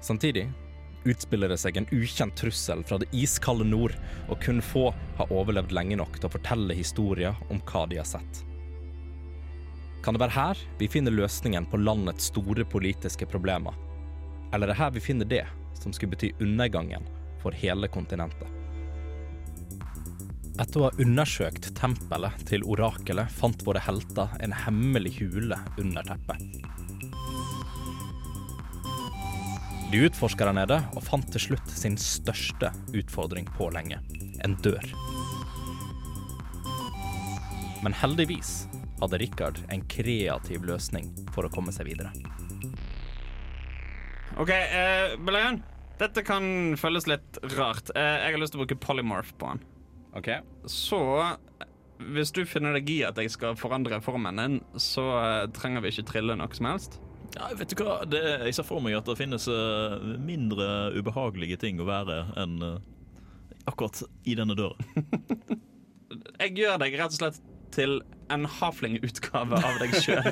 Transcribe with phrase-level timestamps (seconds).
[0.00, 0.48] Samtidig
[1.04, 3.94] utspiller det seg en ukjent trussel fra det iskalde nord,
[4.28, 8.08] og kun få har overlevd lenge nok til å fortelle historier om hva de har
[8.08, 8.44] sett.
[10.04, 13.76] Kan det være her vi finner løsningen på landets store politiske problemer?
[14.52, 15.44] Eller er det her vi finner det
[15.80, 17.04] som skulle bety undergangen
[17.42, 18.48] for hele kontinentet?
[20.60, 26.79] Etter å ha undersøkt tempelet til orakelet fant våre helter en hemmelig hule under teppet.
[29.90, 33.98] De utforska der nede og fant til slutt sin største utfordring på lenge
[34.44, 34.84] en dør.
[37.82, 38.68] Men heldigvis
[39.00, 42.12] hadde Rikard en kreativ løsning for å komme seg videre.
[44.38, 45.58] OK, eh, Belayan.
[45.98, 47.90] Dette kan føles litt rart.
[47.96, 49.64] Eh, jeg har lyst til å bruke polymorph på han.
[50.16, 50.30] Ok,
[50.70, 51.00] Så
[51.98, 55.92] hvis du finner deg i at jeg skal forandre formen din, så eh, trenger vi
[55.92, 57.00] ikke trille noe som helst.
[57.36, 58.00] Ja, vet du hva?
[58.10, 62.56] Det, jeg ser for meg at det finnes eh, mindre ubehagelige ting å være enn
[62.66, 62.78] eh,
[63.70, 64.80] akkurat i denne døren.
[66.40, 67.36] Jeg gjør deg rett og slett
[67.70, 68.00] til
[68.34, 70.26] en hafling-utgave av deg sjøl.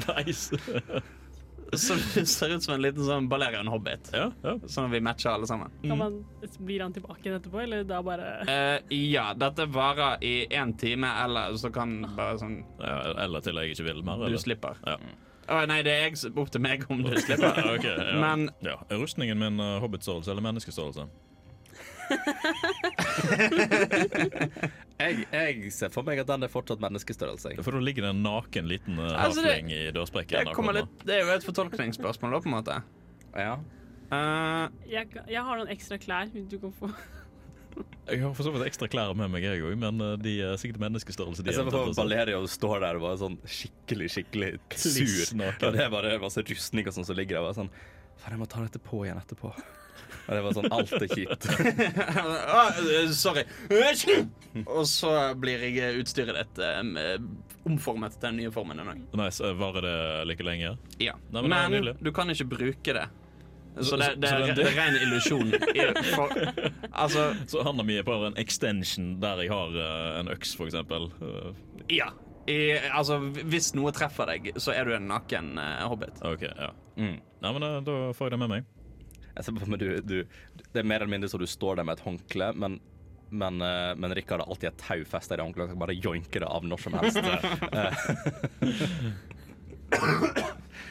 [0.06, 0.56] nice.
[1.80, 4.12] Som ser ut som en liten sånn Balerian-hobbit.
[4.14, 4.54] Ja, ja.
[4.66, 5.72] Sånn at vi matcher alle sammen.
[5.82, 6.20] Kan man,
[6.58, 11.10] blir han tilbake igjen etterpå, eller da bare Eh, ja, dette varer i én time,
[11.24, 12.96] eller så kan bare sånn ja.
[13.24, 14.26] Eller til jeg ikke vil mer.
[14.30, 14.80] Du slipper.
[14.86, 14.98] Ja.
[15.44, 17.50] Å, nei, det er jeg, opp til meg om du slipper.
[17.52, 18.16] okay, ok, ja.
[18.20, 18.78] Men ja.
[18.88, 21.08] Er rustningen min uh, hobbitstørrelse eller menneskestørrelse?
[25.00, 27.54] Jeg, jeg ser for meg at den er fortsatt menneskestørrelse.
[27.64, 30.52] For da ligger det en naken liten uh, Altså, det- i dørsprekken.
[30.52, 32.74] Det, litt, det er jo et fortolkningsspørsmål, da, på en måte.
[33.34, 33.54] Ja.
[34.12, 36.92] Uh, jeg, jeg har noen ekstra klær du kan få.
[38.06, 40.54] Jeg har for så vidt ekstra klær med meg, jeg òg, men uh, de er
[40.60, 41.42] sikkert menneskestørrelse.
[41.42, 41.96] De Jeg ser for meg.
[41.98, 45.34] Valeria står der og bare sånn skikkelig, skikkelig sur.
[45.40, 47.48] Og det er bare masse rustninger sånn som ligger der.
[47.48, 47.72] Bare sånn
[48.24, 49.50] jeg må ta dette på igjen etterpå.
[50.24, 51.48] Og det var sånn Alt er kjipt.
[51.54, 53.44] eh, sorry.
[54.64, 57.18] Og så blir jeg utstyret ditt eh,
[57.68, 59.02] omformet til den nye formen en òg.
[59.20, 59.42] Nice.
[59.44, 59.98] uh, Varer det
[60.30, 60.74] like lenge?
[61.02, 61.16] Ja.
[61.34, 63.06] Nei, men Men du kan ikke bruke det.
[63.82, 65.50] Så det, det, er, det er ren illusjon.
[67.04, 69.74] Altså, Så handa mi er bare en extension der jeg har
[70.20, 71.10] en øks, for eksempel.
[71.90, 72.12] Ja.
[72.46, 73.18] I, altså,
[73.48, 76.20] hvis noe treffer deg, så er du en naken uh, hobbit.
[76.22, 76.70] OK, ja.
[77.00, 77.16] Mm.
[77.42, 78.73] Nei, men da får jeg det med meg.
[79.34, 80.18] Jeg ser på meg du, du,
[80.70, 82.80] det er mer eller mindre så du står der med et håndkle, men
[83.34, 85.72] men, eh, men Rikard har alltid et tau festa i det håndkleet.
[85.72, 87.18] Kan bare joinke det av når som helst.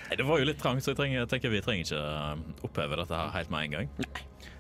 [0.10, 2.36] Nei, Det var jo litt trangt, så jeg trenger, tenker vi trenger ikke uh,
[2.68, 3.88] oppheve dette her helt med en gang.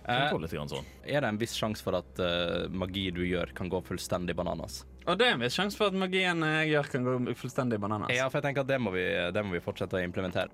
[0.03, 0.87] Eh, litt grann sånn.
[1.07, 4.81] er det en viss sjanse for at uh, magi du gjør, kan gå fullstendig bananas?
[5.03, 8.11] Og det er en viss sjanse for at magien jeg gjør, kan gå fullstendig bananas.
[8.15, 9.05] Ja, for jeg tenker at det må vi,
[9.35, 10.51] det må vi fortsette å implementere.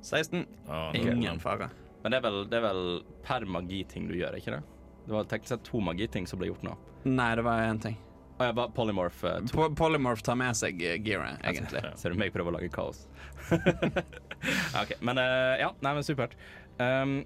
[0.00, 0.46] 16.
[0.68, 1.68] Ah, Ingen fare.
[2.02, 2.84] Men det er vel, det er vel
[3.26, 4.62] per magiting du gjør, ikke det?
[5.06, 6.76] Det var teknisk sett to magiting som ble gjort nå.
[7.08, 7.96] Nei, det var én ting.
[8.40, 9.56] Å ja, bare polymorph eh, to.
[9.58, 11.82] Po- Polymorph tar med seg eh, gearet, egentlig.
[12.00, 13.02] Ser du meg prøve å lage kaos?
[14.82, 14.94] OK.
[15.04, 16.36] Men eh, ja, nei, men supert.
[16.80, 17.20] Um,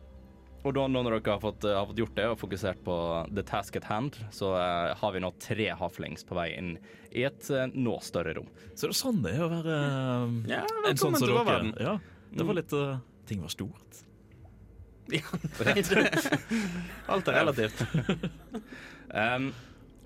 [0.64, 2.94] og da, nå når dere har fått, har fått gjort det og fokusert på
[3.36, 6.72] the task at hand, så eh, har vi nå tre haflings på vei inn
[7.12, 8.48] i et eh, nå større rom.
[8.72, 11.36] Så det er sånn det er å være uh, Ja, en sånn velkommen som til
[11.36, 11.52] vår dere.
[11.52, 11.74] verden.
[11.84, 11.94] Ja,
[12.34, 12.96] det var litt uh,
[13.28, 14.00] Ting var stort.
[17.12, 17.84] Alt er relativt.
[19.14, 19.52] Um,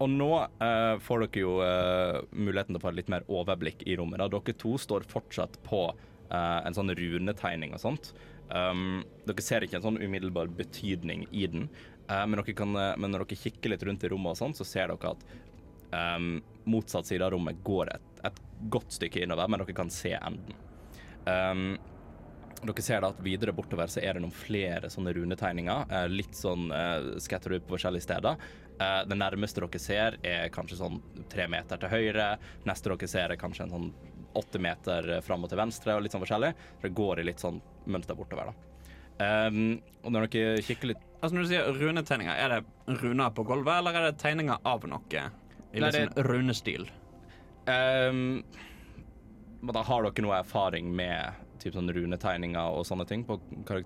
[0.05, 3.95] og nå uh, får dere jo uh, muligheten til å få litt mer overblikk i
[3.97, 4.21] rommet.
[4.21, 4.27] Da.
[4.35, 8.11] Dere to står fortsatt på uh, en sånn runetegning og sånt.
[8.53, 11.71] Um, dere ser ikke en sånn umiddelbar betydning i den,
[12.09, 15.13] men, kan, men når dere kikker litt rundt i rommet, og sånt, så ser dere
[15.17, 16.39] at um,
[16.69, 18.41] motsatt side av rommet går et, et
[18.73, 20.57] godt stykke innover, men dere kan se enden.
[21.29, 21.77] Um,
[22.67, 26.35] dere ser da at videre bortover så er det noen flere sånne runetegninger, eh, litt
[26.35, 28.37] sånn uh, på forskjellige steder.
[28.79, 31.01] Eh, det nærmeste dere ser er kanskje sånn
[31.31, 32.31] tre meter til høyre,
[32.69, 33.91] neste dere ser er kanskje en sånn
[34.39, 36.53] åtte meter fram og til venstre, og litt sånn forskjellig.
[36.83, 37.61] Det går i litt sånn
[37.91, 38.65] mønster bortover, da.
[39.19, 43.43] Um, og når dere kikker litt Altså Når du sier runetegninger, er det runer på
[43.43, 45.23] gulvet, eller er det tegninger av noe?
[45.75, 46.87] I Nei, litt sånn runestil.
[47.67, 48.21] um,
[49.67, 53.37] Da har dere noe erfaring med typ sånn runetegninger og sånne ting på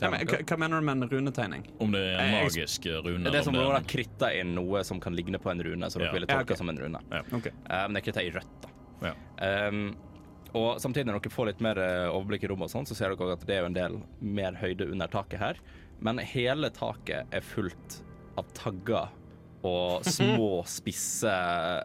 [0.01, 1.67] Ja, men, hva, hva mener du med en runetegning?
[1.83, 3.25] Om det er en magisk eh, rune.
[3.31, 5.91] det er som om du har kritta inn noe som kan ligne på en rune,
[5.91, 6.17] så dere Ja.
[6.19, 6.59] ville Ja, tolke ok.
[6.59, 7.01] som en rune.
[7.11, 7.23] Ja.
[7.33, 7.53] Okay.
[7.69, 8.73] Uh, men det er kritta i rødt, da.
[9.09, 9.69] Ja.
[9.69, 9.97] Um,
[10.55, 13.09] og samtidig når dere får litt mer eh, overblikk i rommet, og sånn, så ser
[13.15, 15.61] dere også at det er jo en del mer høyde under taket her.
[16.05, 18.03] Men hele taket er fullt
[18.37, 19.09] av tagger
[19.65, 21.33] og små, spisse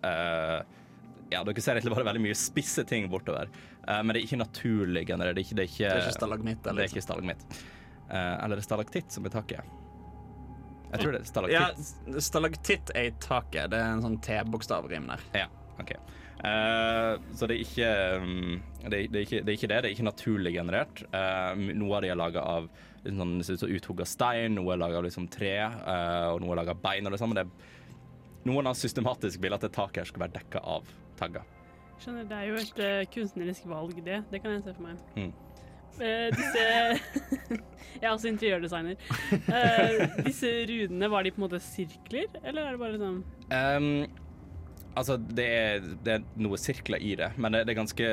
[0.04, 0.57] eh,
[1.38, 3.52] Ja, dere ser egentlig bare veldig mye spisse ting bortover.
[3.86, 5.38] Uh, men det er ikke naturlig generert.
[5.38, 6.64] Det er ikke, det er ikke, Det er ikke stalagmitt?
[6.64, 6.90] det er Eller?
[6.90, 7.44] ikke stalagmitt.
[8.08, 9.76] Uh, eller det er stalaktitt som er taket.
[10.88, 12.24] Jeg tror det er Ja, stalaktitt.
[12.24, 13.70] stalaktitt er i taket.
[13.74, 15.26] Det er en sånn T-bokstavrim der.
[15.36, 15.48] Ja,
[15.78, 15.94] OK.
[16.38, 17.90] Uh, så det er, ikke,
[18.24, 19.80] um, det, er, det, er ikke, det er ikke det.
[19.84, 21.04] Det er ikke naturlig generert.
[21.12, 22.70] Noe av de er laga av
[23.04, 25.58] liksom, sånn, det uthugga stein, noe er laga av liksom, tre,
[26.32, 27.10] og noe er laga av bein.
[27.10, 27.38] Og det samme.
[27.38, 27.76] Det er,
[28.48, 30.88] noen har systematisk villet at det taket her skal være dekka av
[31.20, 31.46] tagger.
[31.98, 34.20] Skjønner, det er jo et uh, kunstnerisk valg, det.
[34.32, 35.00] Det kan jeg se for meg.
[35.18, 35.32] Mm.
[35.98, 36.66] Uh, disse
[38.02, 39.00] Jeg er også interiørdesigner.
[39.48, 44.04] Uh, disse runene, var de på en måte sirkler, eller er det bare sånn Um,
[45.00, 48.10] altså, det er, det er noe sirkler i det, men det, det er ganske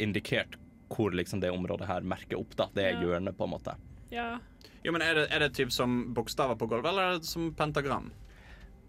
[0.00, 0.56] indikert
[0.94, 2.54] hvor liksom det området her merker opp.
[2.56, 2.68] da.
[2.74, 3.00] Det er Ja.
[3.04, 3.74] hjørnet, på en måte.
[4.10, 4.38] Ja.
[4.84, 7.52] Jo, men Er det, er det typ som bokstaver på gulvet, eller er det som
[7.54, 8.10] pentagram?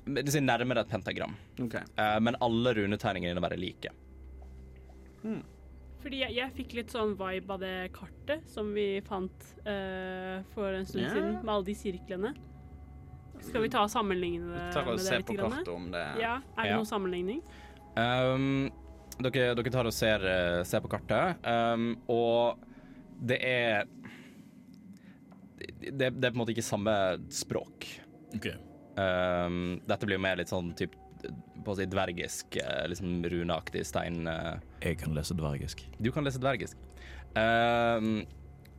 [0.05, 1.33] Det sier nærmere et pentagram.
[1.65, 1.81] Okay.
[1.97, 3.93] Uh, men alle runetegningene er være like.
[6.05, 10.75] Fordi jeg, jeg fikk litt sånn vibe av det kartet som vi fant uh, for
[10.77, 11.15] en stund yeah.
[11.15, 12.33] siden, med alle de sirklene.
[13.41, 15.27] Skal vi ta og sammenligne det Tar og med det litt?
[15.27, 16.77] på kartet om det Ja, er det Ja.
[16.77, 17.41] noen sammenligning?
[17.95, 18.69] Um,
[19.17, 22.59] dere, dere tar og ser, eh, ser på kartet, um, og
[23.25, 23.85] det er
[25.57, 26.93] det, det er på en måte ikke samme
[27.33, 27.87] språk.
[28.35, 28.49] Ok.
[28.97, 30.93] Um, dette blir jo mer litt sånn typ
[31.65, 34.27] på å si dvergisk, eh, liksom runeaktig stein.
[34.27, 34.59] eh.
[34.81, 35.81] Jeg kan lese dvergisk.
[35.99, 36.75] Du kan lese dvergisk.
[37.35, 38.25] Um,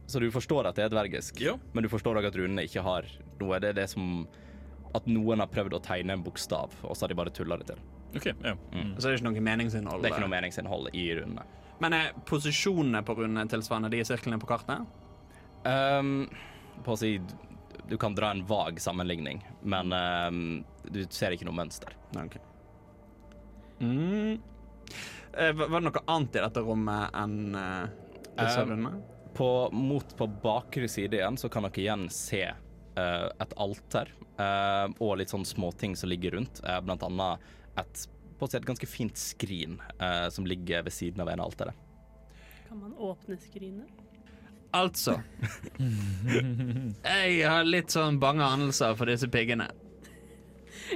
[0.06, 1.56] så du forstår at det er dvergisk, Ja.
[1.74, 3.02] men du forstår òg at runene ikke har
[3.40, 3.58] noe.
[3.60, 4.28] Det er det som
[4.94, 7.66] at noen har prøvd å tegne en bokstav, og så har de bare tulla det
[7.66, 7.76] til.
[8.14, 8.54] Ok, ja.
[8.72, 8.94] Mm.
[8.96, 10.02] Så er ikke noe meningsinnhold.
[10.02, 11.42] Det er ikke noe meningsinnhold i runene.
[11.80, 14.86] Men er posisjonene på runene tilsvarende de sirklene på kartet?
[15.66, 16.28] Um,
[16.84, 17.18] på å si
[17.88, 21.94] Du kan dra en vag sammenligning, men um, du ser ikke noe mønster.
[22.18, 22.38] Ok.
[23.80, 24.40] Mm.
[25.36, 27.86] Eh, Var det noe annet i dette rommet enn uh,
[28.38, 28.88] disse Um?
[29.36, 34.08] På, mot på bakre side igjen så kan dere igjen se uh, et alter
[34.40, 36.62] uh, og litt sånn småting som ligger rundt.
[36.64, 37.44] uh, blant annet
[37.76, 38.06] et,
[38.38, 41.50] på å si et ganske fint skrin eh, som ligger ved siden av en av
[41.50, 41.74] alteret.
[42.68, 44.05] Kan man åpne skrinet?
[44.76, 45.16] Altså
[47.06, 49.68] Jeg har litt sånn bange anelser for disse piggene.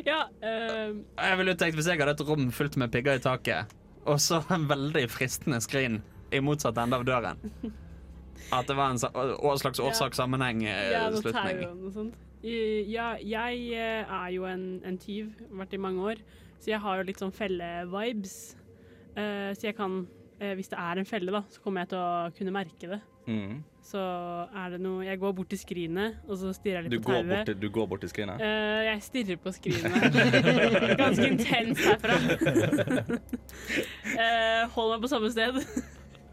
[0.06, 0.92] Ja, uh...
[1.18, 3.72] Jeg ville tenkt Hvis jeg hadde et rom fullt med pigger i taket,
[4.06, 6.00] og så en veldig fristende skrin
[6.30, 7.40] i motsatt ende av døren
[8.54, 9.88] At det var en slags Ja.
[9.90, 11.08] årsak-sammenheng ja.
[12.42, 16.22] I- Ja, jeg eh, er jo en, en tyv, vært i mange år,
[16.58, 18.36] så jeg har jo litt sånn felle-vibes.
[19.12, 20.00] Uh, så jeg kan,
[20.40, 23.00] eh, hvis det er en felle, da, så kommer jeg til å kunne merke det.
[23.30, 23.60] Mm.
[23.84, 24.00] Så
[24.56, 27.12] er det noe Jeg går bort til skrinet, og så stirrer jeg Du, litt på
[27.12, 27.60] går bort tauet.
[27.60, 28.42] du går bort til skrinet?
[28.42, 30.18] Eh, jeg stirrer på skrinet.
[31.02, 32.18] Ganske intenst herfra.
[34.20, 35.56] Eh, hold meg på samme sted.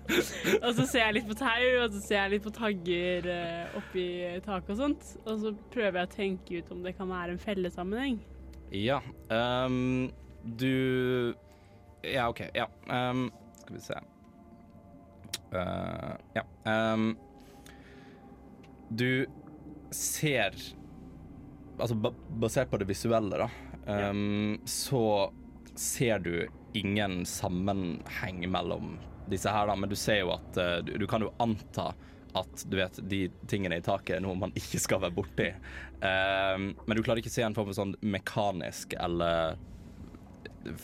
[0.66, 3.78] og så ser jeg litt på tau, og så ser jeg litt på tagger eh,
[3.80, 4.06] oppi
[4.46, 5.10] taket og sånt.
[5.26, 8.20] Og så prøver jeg å tenke ut om det kan være en fellesammenheng.
[8.76, 9.00] Ja.
[9.32, 10.10] Um,
[10.44, 11.34] du
[12.04, 12.42] Ja, OK.
[12.56, 12.68] Ja.
[12.92, 13.30] ehm,
[13.68, 14.00] skal vi se.
[15.52, 16.44] uh, ja.
[16.94, 17.18] Um,
[18.90, 19.26] du
[19.92, 20.56] ser
[21.78, 22.10] Altså ba
[22.42, 23.46] basert på det visuelle, da,
[23.86, 25.30] ehm, så
[25.78, 28.96] ser du ingen sammenheng mellom
[29.30, 31.92] disse her, da, men du ser jo at uh, du, du kan jo anta
[32.34, 35.52] at du vet, de tingene i taket er noe man ikke skal være borti.
[36.02, 39.58] Ehm, men du klarer ikke å se en form for sånn mekanisk eller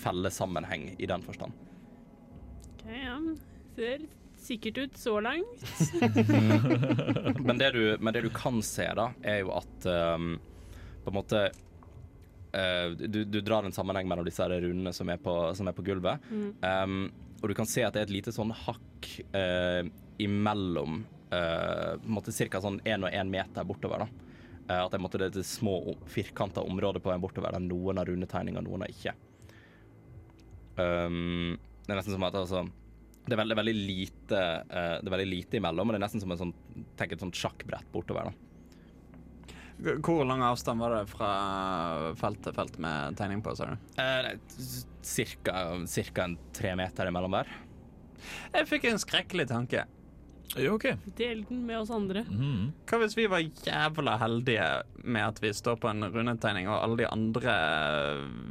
[0.04, 1.58] fellesammenheng i den forstand.
[2.84, 3.36] Ok, ja.
[3.76, 4.00] Ser
[4.38, 5.64] sikkert ut så langt.
[7.40, 10.34] Men det du, men det du kan se, da, er jo at um,
[11.04, 15.22] på en måte uh, du, du drar en sammenheng mellom disse her runene som er
[15.24, 16.28] på, som er på gulvet.
[16.60, 17.08] Ehm,
[17.40, 19.88] og du kan se at det er et lite sånn hakk uh,
[20.20, 22.62] imellom uh, på en måte ca.
[22.64, 24.04] sånn 1 og 1 meter bortover.
[24.04, 24.32] da.
[24.68, 25.78] Uh, at det, på en måte, det er et små
[26.12, 29.16] firkanta områder på veien bortover der noen har runetegninger og noen har ikke.
[30.76, 32.64] Um, det er nesten som at altså,
[33.24, 36.24] det er veldig, veldig lite uh, Det er veldig lite imellom, men det er nesten
[36.24, 36.56] som en sånn,
[37.00, 38.32] tenk et sånt sjakkbrett bortover.
[38.32, 38.54] da.
[40.06, 41.32] Hvor lang avstand var det fra
[42.20, 43.90] felt til felt med tegning på, sa du?
[44.00, 44.30] Eh,
[45.04, 45.56] cirka,
[45.90, 47.50] cirka en tre meter imellom der.
[48.54, 49.84] Jeg fikk en skrekkelig tanke.
[50.54, 50.86] Ja, OK.
[51.18, 52.24] Del den med oss andre.
[52.30, 52.72] Mhm.
[52.88, 54.68] Hva hvis vi var jævla heldige
[55.04, 57.56] med at vi står på en rundetegning, og alle de andre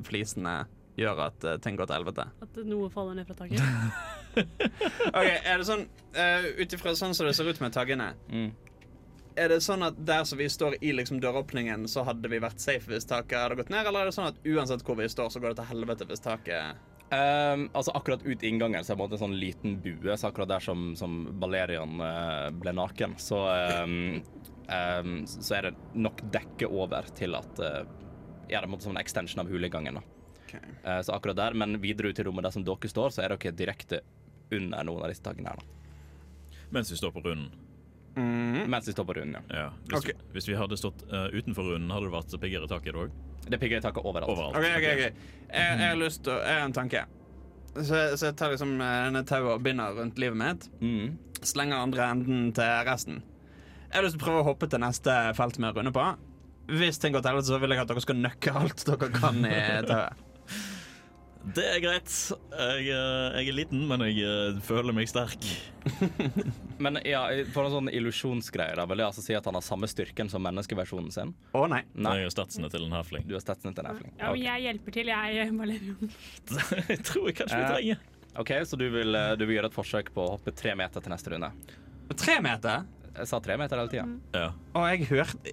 [0.08, 0.62] flisene
[0.98, 2.26] gjør at uh, ting går til helvete?
[2.44, 3.62] At noe faller ned fra taket.
[5.12, 5.82] Ok, er det sånn
[6.16, 8.52] uh, Ut ifra sånn som det ser ut med taggene, Mm.
[9.36, 12.60] er det sånn at der som vi står i liksom døråpningen, så hadde vi vært
[12.60, 15.28] safe hvis taket hadde gått ned, eller er det sånn at uansett hvor vi står,
[15.32, 19.18] så går det til helvete hvis taket Um, altså Akkurat ut inngangen så er det
[19.18, 20.14] en sånn liten bue.
[20.16, 23.42] Så akkurat der som, som Balerion uh, ble naken, så,
[23.84, 24.22] um,
[24.64, 27.82] um, så er det nok dekke over til at uh,
[28.48, 30.00] Ja, det er på en måte som en extension av huleinngangen.
[30.00, 30.21] da.
[30.52, 30.70] Ok.
[30.84, 33.34] Eh, så akkurat der, Men videre ut i rommet der som dere står, så er
[33.34, 34.02] dere direkte
[34.52, 35.56] under noen av disse taggene her.
[35.56, 36.60] da.
[36.72, 37.50] Mens vi står på runden.
[38.16, 38.70] mm.
[38.70, 39.56] Mens vi står på runden, ja.
[39.56, 39.72] Ja.
[39.88, 40.12] Hvis, okay.
[40.12, 43.06] vi, hvis vi hadde stått uh, utenfor runden, hadde det vært piggere tak i det
[43.06, 43.18] òg?
[43.48, 44.30] Det er pigger i taket overalt.
[44.30, 44.56] Overalt.
[44.56, 44.86] OK, OK.
[44.92, 47.04] ok Jeg, jeg har lyst til å Jeg har en tanke.
[47.72, 50.66] Så, så jeg tar liksom eh, denne tauet og binder rundt livet mitt.
[50.84, 51.16] Mm.
[51.42, 53.22] Slenger andre enden til resten.
[53.88, 56.04] Jeg har lyst til å prøve å hoppe til neste felt vi runde på.
[56.72, 59.40] Hvis ting går til helvete, så vil jeg at dere skal nøkke alt dere kan
[59.48, 59.56] i
[59.88, 60.28] tauet.
[61.42, 62.06] Det er greit.
[62.54, 65.42] Jeg, eh, jeg er liten, men jeg eh, føler meg sterk.
[66.82, 69.86] Men ja, for en sånn illusjonsgreie, da, vil jeg altså si at han har samme
[69.90, 71.32] styrken som menneskeversjonen sin?
[71.58, 71.80] Å nei.
[71.94, 73.26] Nei, Jeg har statsene til en hafling.
[73.26, 74.14] du har statsene til Nefling.
[74.18, 76.10] Ja, men jeg hjelper til, jeg, Valerian.
[76.88, 77.70] jeg tror jeg kanskje vi Eh.
[77.74, 77.98] trenger.
[78.42, 81.02] OK, så du vil, eh, du vil gjøre et forsøk på å hoppe tre meter
[81.04, 81.50] til neste runde?
[82.18, 82.86] Tre meter?
[83.18, 84.06] Jeg sa tre meter hele tida.
[84.38, 84.48] Ja.
[84.78, 85.52] Og jeg hørte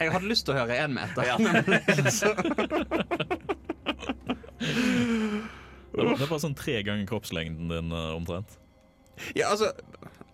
[0.00, 1.22] Jeg hadde lyst til å høre én meter.
[2.14, 2.30] så,
[4.60, 8.58] Det er bare sånn tre ganger kroppslengden din eh, omtrent.
[9.34, 9.72] ja, altså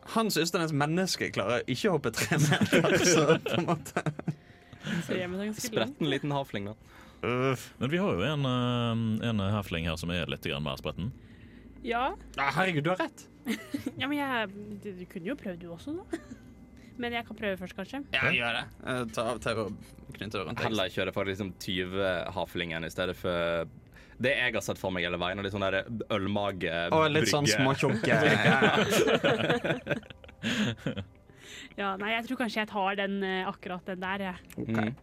[0.07, 5.55] han Hans Ysternes menneske klarer ikke å hoppe tre meter, så på en måte er.
[5.59, 6.77] Spretten liten havfling, da.
[7.27, 11.11] Men vi har jo en, eh, en hafling her som er litt grann mer spretten.
[11.87, 12.13] Ja.
[12.37, 13.27] Ah, herregud, du har rett.
[14.01, 14.51] ja, men jeg
[14.83, 16.21] Du, du kunne jo prøvd du også, da.
[16.97, 17.99] Men jeg kan prøve først, kanskje.
[18.15, 18.63] Ja, gjør det.
[18.81, 20.65] Uh, Ta av tauet og knytte det rundt deg.
[20.65, 23.69] Heller kjøre for liksom 20 havflingen i stedet for
[24.23, 25.39] det jeg har sett for meg hele veien.
[25.39, 25.85] og Litt sånn der
[26.17, 27.61] ølmage Og litt sånn brygge.
[27.61, 28.15] småtjunke.
[31.77, 31.91] Ja.
[32.01, 34.37] Nei, jeg tror kanskje jeg tar den eh, akkurat den der, jeg.
[34.63, 34.79] Ok.
[34.79, 34.95] Mm.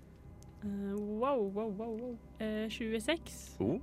[0.63, 1.91] Eh, wow, wow, wow.
[1.99, 2.15] wow.
[2.41, 3.35] Uh, 26.
[3.61, 3.77] Oh.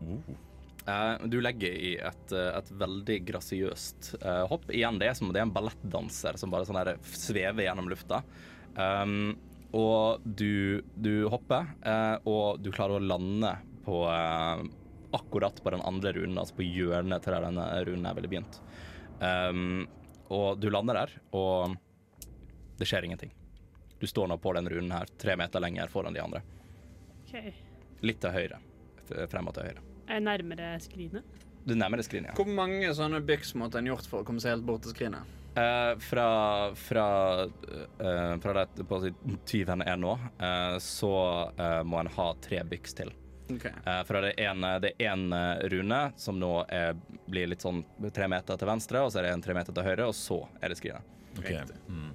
[0.88, 4.66] Uh, du legger i et, eh, et veldig grasiøst eh, hopp.
[4.74, 8.24] Igjen, det er som det er en ballettdanser som bare sånn her svever gjennom lufta.
[8.74, 9.36] Um,
[9.76, 13.54] og du, du hopper, eh, og du klarer å lande
[13.86, 14.64] på eh,
[15.16, 18.60] akkurat på den andre runen, altså på hjørnet til der denne runen her ville begynt.
[19.20, 19.88] Um,
[20.30, 21.76] og du lander der, og
[22.78, 23.34] det skjer ingenting.
[24.00, 26.42] Du står nå på den runen her, tre meter lenger foran de andre.
[27.26, 27.52] Okay.
[28.06, 28.60] Litt til høyre.
[29.28, 29.84] Frem og til høyre.
[30.06, 31.40] Er jeg nærmere skrinet?
[31.66, 32.36] Du er nærmere skrinet, ja.
[32.38, 35.36] Hvor mange sånne byks måtte en gjort for å komme seg helt bort til skrinet?
[35.50, 36.26] Uh, fra
[36.78, 37.06] fra,
[37.44, 39.10] uh, fra det på si
[39.50, 41.12] tyven er nå, uh, så
[41.58, 43.10] eh, må en ha tre byks til.
[43.56, 43.66] Ok.
[43.86, 46.94] Uh, fra det ene det er en eh, rune som nå er,
[47.30, 47.82] blir litt sånn
[48.14, 50.42] tre meter til venstre, og så er det en tre meter til høyre, og så
[50.60, 51.18] er det skrinet.
[51.38, 51.62] Okay.
[51.88, 52.10] Mm.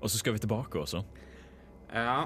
[0.00, 1.04] Og så skal vi tilbake også.
[1.92, 2.24] Ja.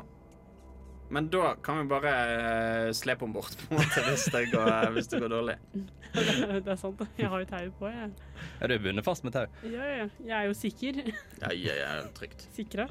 [1.10, 4.90] Men da kan vi bare uh, slepe henne bort, på en måte, hvis det går,
[4.96, 5.56] hvis det går dårlig.
[6.64, 7.00] det er sant.
[7.16, 8.10] Jeg har jo tau på, jeg.
[8.60, 9.46] Er du bundet fast med tau?
[9.64, 10.10] Ja, ja.
[10.20, 11.00] Jeg er jo sikker.
[11.40, 12.44] Ja, ja, ja, trygt.
[12.56, 12.88] Sikra.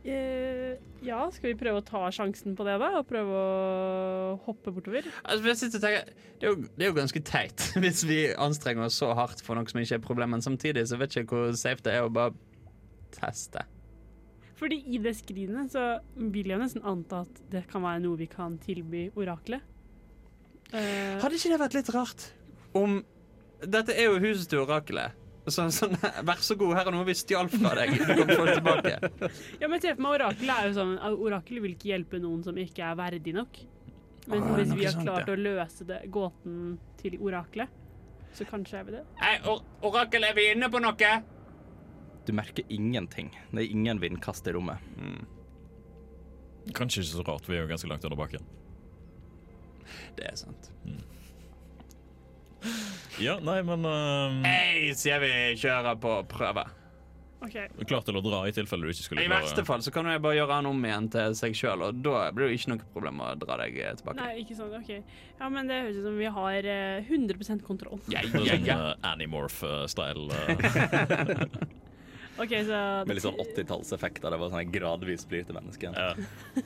[0.00, 2.88] Eh, ja, skal vi prøve å ta sjansen på det, da?
[3.00, 5.08] Og prøve å hoppe bortover?
[5.28, 9.12] Altså, tenker, det, er jo, det er jo ganske teit hvis vi anstrenger oss så
[9.16, 11.84] hardt for noe som ikke er problemet, men samtidig så vet jeg ikke hvor safe
[11.84, 12.32] det er å bare
[13.12, 13.66] teste.
[14.60, 15.84] Fordi i det skrinet så
[16.16, 19.64] vil jeg nesten anta at det kan være noe vi kan tilby oraklet.
[20.70, 22.28] Uh, Hadde ikke det vært litt rart
[22.78, 23.00] om
[23.60, 25.19] Dette er jo huset til orakelet.
[25.50, 25.96] Så, sånn,
[26.28, 27.92] vær så god, her er noe vi stjal fra deg.
[27.98, 28.94] Du kan få det tilbake.
[29.62, 32.58] ja, men se for meg Orakelet er jo sånn Orakelet vil ikke hjelpe noen som
[32.60, 33.60] ikke er verdig nok.
[34.30, 35.34] Men Ah, hvis vi har klart ja.
[35.34, 37.72] å løse det, gåten til oraklet,
[38.36, 39.02] så kanskje er vi det.
[39.18, 41.12] Hei, or orakel, er vi inne på noe?
[42.28, 43.32] Du merker ingenting.
[43.50, 44.78] Det er ingen vindkast i rommet.
[46.76, 48.44] Kanskje ikke så rart, vi er jo ganske langt under bakken.
[50.18, 50.70] Det er sant.
[53.20, 54.44] Ja, nei, men um...
[54.46, 56.64] Hei, sier vi kjører på prøve.
[57.40, 57.56] OK.
[57.88, 60.20] Klar til å dra i tilfelle du ikke skulle I verste fall så kan jeg
[60.20, 63.22] bare gjøre han om igjen til seg sjøl, og da blir det ikke noe problem
[63.24, 64.20] å dra deg eh, tilbake.
[64.20, 64.74] Nei, ikke sånn.
[64.76, 64.90] OK.
[65.40, 68.00] Ja, men det høres ut som vi har eh, 100 kontroll.
[68.12, 70.28] Ja, Det er ja, sånn uh, Animorph-style.
[70.28, 71.70] uh,
[72.40, 74.32] OK, så Med litt sånn 80-tallseffekter.
[74.32, 75.90] Det var sånn gradvis blir til menneske.
[75.92, 76.14] Ja.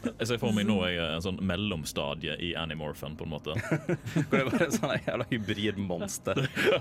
[0.07, 3.57] Jeg ser for meg nå jeg er en sånn mellomstadie i Animorphen, på en måte.
[4.29, 6.37] Hvor det bare er sånn jævla hybridmonster.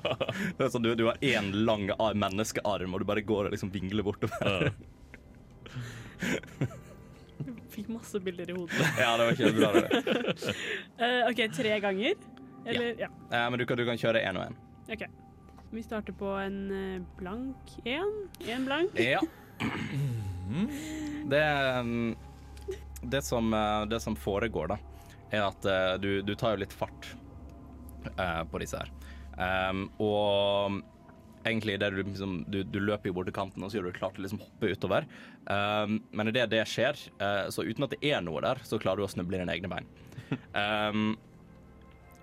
[0.57, 3.73] Det er sånn, du, du har én lang menneskearm, og du bare går og liksom
[3.73, 4.69] vingler bortover.
[4.69, 4.73] Ja.
[7.73, 8.75] fikk masse bilder i hodet.
[9.00, 9.69] Ja, det var ikke bra.
[9.73, 9.85] det.
[11.01, 12.13] uh, OK, tre ganger?
[12.65, 13.07] Eller ja.
[13.31, 14.55] Eh, men du kan, du kan kjøre én og én.
[14.93, 15.03] OK.
[15.74, 18.30] Vi starter på en eh, blank én.
[18.39, 19.00] Én blank.
[19.00, 19.22] Ja.
[21.25, 21.46] Det,
[21.80, 22.15] mm,
[23.01, 24.77] det, som, eh, det som foregår, da,
[25.32, 27.08] er at eh, du, du tar jo litt fart
[28.51, 28.89] på disse her.
[29.72, 30.82] Um, og
[31.48, 33.96] egentlig det du, liksom, du, du løper jo bort til kanten og så gjør du
[33.96, 35.08] klart til å liksom hoppe utover.
[35.48, 37.00] Um, men idet det skjer,
[37.50, 39.72] så uten at det er noe der, så klarer du å snuble i dine egne
[39.72, 39.88] bein.
[40.51, 41.15] Um,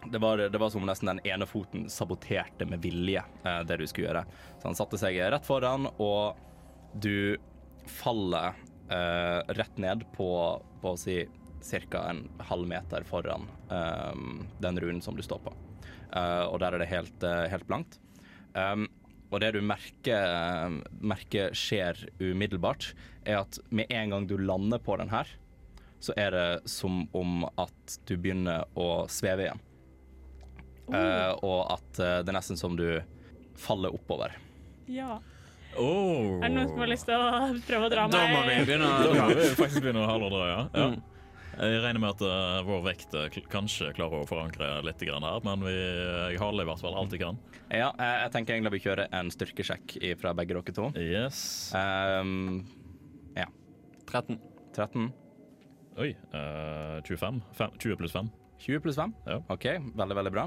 [0.07, 3.76] det var, det var som om nesten den ene foten saboterte med vilje eh, det
[3.80, 4.25] du skulle gjøre.
[4.59, 6.38] Så han satte seg rett foran, og
[6.95, 7.37] du
[7.90, 8.57] faller
[8.90, 10.30] eh, rett ned på,
[10.80, 11.23] på å si
[11.90, 12.04] ca.
[12.11, 14.23] en halv meter foran eh,
[14.59, 15.54] den runen som du står på.
[16.16, 18.00] Eh, og der er det helt, eh, helt blankt.
[18.54, 18.88] Um,
[19.30, 22.88] og det du merker, merker skjer umiddelbart,
[23.23, 25.28] er at med en gang du lander på den her,
[26.02, 29.62] så er det som om at du begynner å sveve igjen.
[30.94, 32.87] Eh, og at eh, det er nesten som du
[33.61, 34.35] faller oppover.
[34.90, 35.18] Ja.
[35.78, 36.40] Oh.
[36.40, 38.32] Er det noen som har lyst til å prøve å dra Da meg?
[38.35, 40.62] må vi begynne Da må vi faktisk begynne å halve og dra, ja.
[40.75, 40.88] ja.
[40.90, 41.06] Mm.
[41.61, 43.14] Jeg regner med at uh, vår vekt
[43.52, 47.12] kanskje klarer å forankre litt grann her, men vi, jeg haler i hvert fall alt
[47.14, 47.38] jeg kan.
[47.68, 50.88] Ja, jeg tenker egentlig at vi kjører en styrkesjekk fra begge dere to.
[50.97, 51.42] Yes.
[51.76, 52.62] Um,
[54.11, 54.40] 13.
[54.75, 55.12] 13.
[55.99, 56.16] Oi.
[56.32, 57.42] eh, 25?
[57.52, 58.30] 5, 20 pluss 5?
[58.60, 59.12] 20 pluss 5.
[59.26, 59.40] Ja.
[59.52, 60.46] OK, veldig, veldig bra.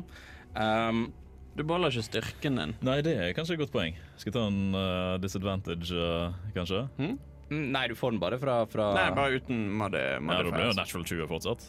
[0.55, 1.05] Um,
[1.53, 2.72] Du beholder ikke styrken din.
[2.82, 3.98] Nei, det er kanskje et godt poeng.
[4.17, 6.88] Skal jeg ta en uh, disadvantage, uh, kanskje?
[6.98, 7.20] Hmm?
[7.53, 10.77] nei, du får den bare fra, fra Nei, bare uten modi Ja, da blir jo
[10.77, 11.65] natural 20 fortsatt.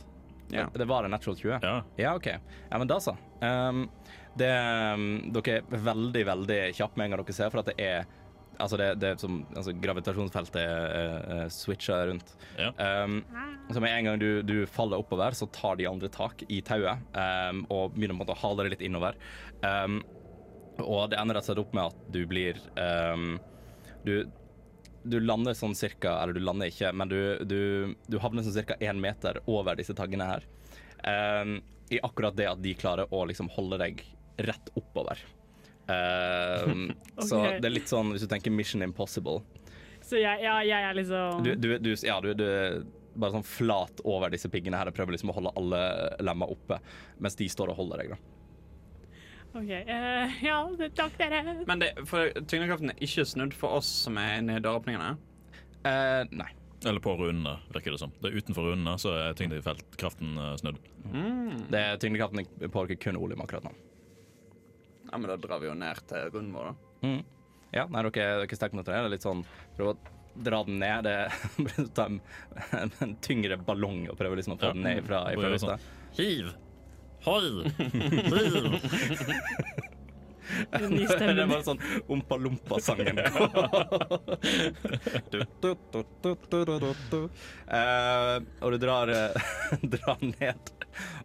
[0.54, 0.68] Ja.
[0.72, 1.58] Det var en natural 20?
[1.60, 1.74] Ja.
[2.00, 2.26] Ja, OK.
[2.70, 3.16] Ja, men da så.
[3.40, 3.88] Um,
[4.38, 4.50] det,
[4.94, 8.08] um, dere er veldig, veldig kjappe med en gang dere ser, for at det er
[8.58, 12.34] Altså, det, det som altså, gravitasjonsfeltet er uh, switcha rundt.
[12.58, 12.70] Ja.
[13.04, 13.18] Um,
[13.72, 17.02] så med en gang du, du faller oppover, så tar de andre tak i tauet
[17.16, 19.18] um, og begynner på en å hale det litt innover.
[19.64, 20.00] Um,
[20.82, 22.58] og det ender rett og slett opp med at du blir
[24.04, 24.16] Du
[25.04, 28.78] du lander sånn cirka, eller du lander ikke, men du, du, du havner sånn cirka
[28.80, 30.46] én meter over disse taggene her.
[31.92, 34.00] I akkurat det at de klarer å liksom holde deg
[34.48, 35.20] rett oppover.
[35.84, 36.86] Um,
[37.28, 39.42] Så det er litt sånn, hvis du tenker Mission Impossible
[40.00, 42.78] Så jeg, ja, jeg er liksom Du, du, du, ja, du, du er
[43.14, 45.82] bare sånn flat over disse piggene her og prøver liksom å holde alle
[46.24, 46.80] lemmer oppe,
[47.22, 48.18] mens de står og holder deg, da.
[49.54, 49.70] OK.
[49.70, 50.56] Uh, ja,
[50.98, 51.44] takk, dere.
[51.68, 55.12] Men det, for tyngdekraften er ikke snudd for oss som er inne i døråpningene.
[55.86, 56.50] Uh, nei.
[56.84, 58.12] Eller på runene, virker det som.
[58.20, 60.80] Det er Utenfor runene så er tyngdekraften eh, snudd.
[61.06, 61.62] Mm.
[61.70, 63.72] Det er tyngdekraften påvirker kun Olim akkurat nå.
[65.14, 66.74] Ja, men da drar vi jo ned til runden vår, da.
[67.06, 67.20] Mm.
[67.74, 68.98] Ja, nei, dere, dere ikke sterke nok til det.
[69.04, 69.44] Det er litt sånn
[69.78, 69.96] Prøv å
[70.48, 71.06] dra den ned.
[71.06, 72.18] Det Ta en,
[72.80, 74.74] en, en tyngre ballong og prøve liksom å få Ja.
[74.74, 75.78] den ned fra, ifra fra lufta.
[75.78, 75.86] sånn.
[76.18, 76.50] Hiv!
[77.24, 77.46] Hoi!
[78.34, 78.64] Hiv!
[81.34, 83.20] Det bare sånn Ompa-lompa-sangen.
[87.74, 89.54] Eh, og du drar, eh,
[89.94, 90.70] drar ned.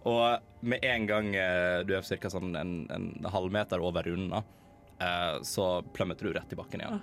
[0.09, 2.31] Og med en gang eh, du er ca.
[2.31, 4.47] Sånn en, en halv meter over runden,
[4.99, 7.01] eh, så plømmet du rett i bakken igjen.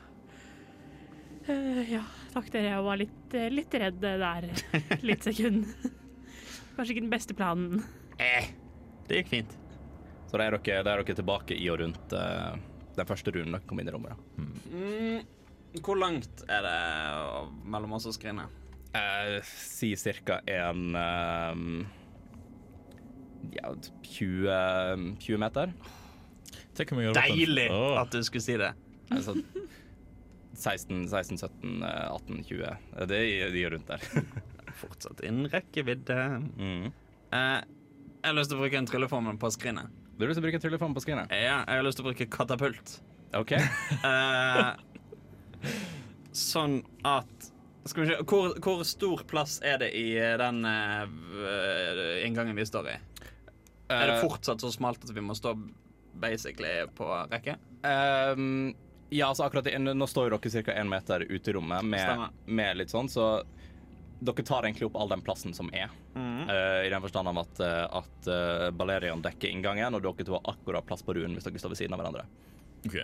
[1.46, 2.02] Uh, ja,
[2.34, 2.72] takk, dere.
[2.72, 4.48] Jeg var litt, litt redd der
[5.06, 5.68] litt sekund.
[6.76, 7.84] Kanskje ikke den beste planen.
[8.20, 8.50] Eh,
[9.08, 9.56] det gikk fint.
[10.26, 12.56] Så da er dere, da er dere tilbake i og rundt uh,
[12.96, 14.14] den første runden dere kom inn i rommet.
[14.14, 14.46] da.
[14.72, 15.82] Mm.
[15.84, 16.78] Hvor langt er det
[17.68, 18.52] mellom oss og skrinet?
[18.96, 19.92] Eh, si
[20.24, 20.40] ca.
[20.46, 21.86] en eh,
[23.58, 25.74] ja, 20, 20 meter.
[26.76, 27.96] Deilig oh.
[28.00, 28.72] at du skulle si det.
[29.12, 29.36] Altså
[30.56, 32.64] 16, 16 17, eh, 18, 20.
[32.64, 34.00] Eh, Det er de rundt der.
[34.80, 36.18] Fortsatt innen rekkevidde.
[36.56, 36.92] Mm.
[37.36, 37.60] Eh,
[38.22, 39.92] jeg har lyst til å bruke en trylleformel på skrinet.
[40.16, 41.32] Du har lyst til å bruke trylleformel på skrinet?
[41.34, 42.98] Ja, jeg har lyst til å bruke katapult.
[43.36, 43.56] OK.
[45.66, 45.72] Eh,
[46.36, 46.76] sånn
[47.08, 47.46] at
[47.88, 51.06] Skal vi se hvor, hvor stor plass er det i den uh,
[52.22, 52.96] inngangen vi står i?
[53.88, 55.54] Er det Eh, fortsatt så smalt at vi må stå
[56.20, 57.56] basically på rekke?
[57.86, 58.74] Um,
[59.10, 60.74] ja, altså akkurat Nå står jo dere ca.
[60.74, 63.44] én meter ute i rommet med, med litt sånn, så
[64.18, 65.92] dere tar egentlig opp all den plassen som er.
[66.14, 66.48] Mm.
[66.48, 70.52] Uh, I den forstand at, eh, at uh, Balerion dekker inngangen, og dere to har
[70.54, 72.24] akkurat plass på runen hvis dere står ved siden av hverandre.
[72.86, 73.00] Ok.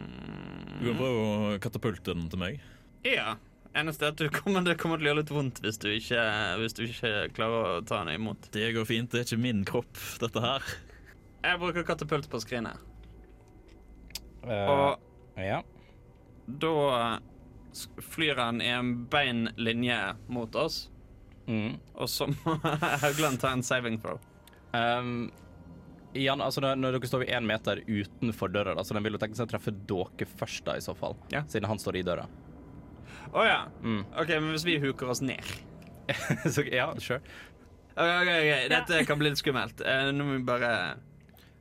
[0.00, 2.60] Du kan prøve å katapulte den til meg.
[3.06, 3.38] Ja.
[3.76, 6.22] Eneste er at du kommer, det kommer til å gjøre litt vondt hvis du ikke,
[6.58, 8.48] hvis du ikke klarer å ta den imot.
[8.54, 9.12] Det går fint.
[9.12, 9.92] Det er ikke min kropp,
[10.22, 10.72] dette her.
[11.44, 12.80] Jeg bruker katapult på skrinet.
[14.42, 15.60] Uh, Og ja.
[16.48, 16.72] da
[18.02, 20.86] flyr han i en bein linje mot oss,
[21.50, 21.80] Mm.
[21.98, 22.52] og så må
[23.02, 24.20] Haugland ta en saving throw.
[24.76, 25.32] Um,
[26.14, 29.16] igjen, altså når, når dere står ved én meter utenfor døra, da, så den vil
[29.16, 31.16] jo tenke seg å treffe dere først, da, i så fall.
[31.32, 31.42] Ja.
[31.50, 32.28] Siden han står i døra.
[33.34, 33.58] Å ja.
[33.82, 34.04] Mm.
[34.14, 35.42] OK, men hvis vi huker oss ned
[36.54, 37.18] så ja, sure.
[37.96, 39.82] OK, ok, ok, dette kan bli litt skummelt.
[39.82, 40.70] Uh, nå må vi bare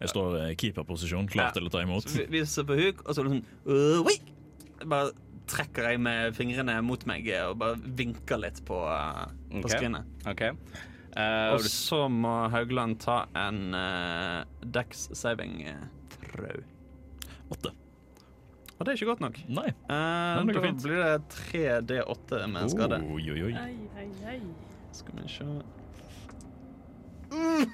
[0.04, 1.56] Jeg står i keeperposisjon, klar Ja.
[1.58, 2.06] til å ta imot.
[2.14, 4.86] vi, vi ser på huk, og så er det sånn øh!
[4.86, 5.12] Bare
[5.50, 10.08] trekker jeg med fingrene mot meg og bare vinker litt på, uh, på skrinet.
[10.30, 10.46] OK.
[11.16, 15.64] Uh, Og så må Haugland ta en uh, Dex saving
[16.20, 16.62] throw.
[17.50, 17.74] Åtte.
[18.80, 19.38] Og det er ikke godt nok.
[19.52, 19.68] Nei.
[19.90, 20.84] uh, da fint.
[20.86, 23.02] blir det 3D8 med skade.
[23.12, 24.38] Oi, oi, oi.
[24.96, 25.44] Skal vi se
[27.34, 27.66] mm.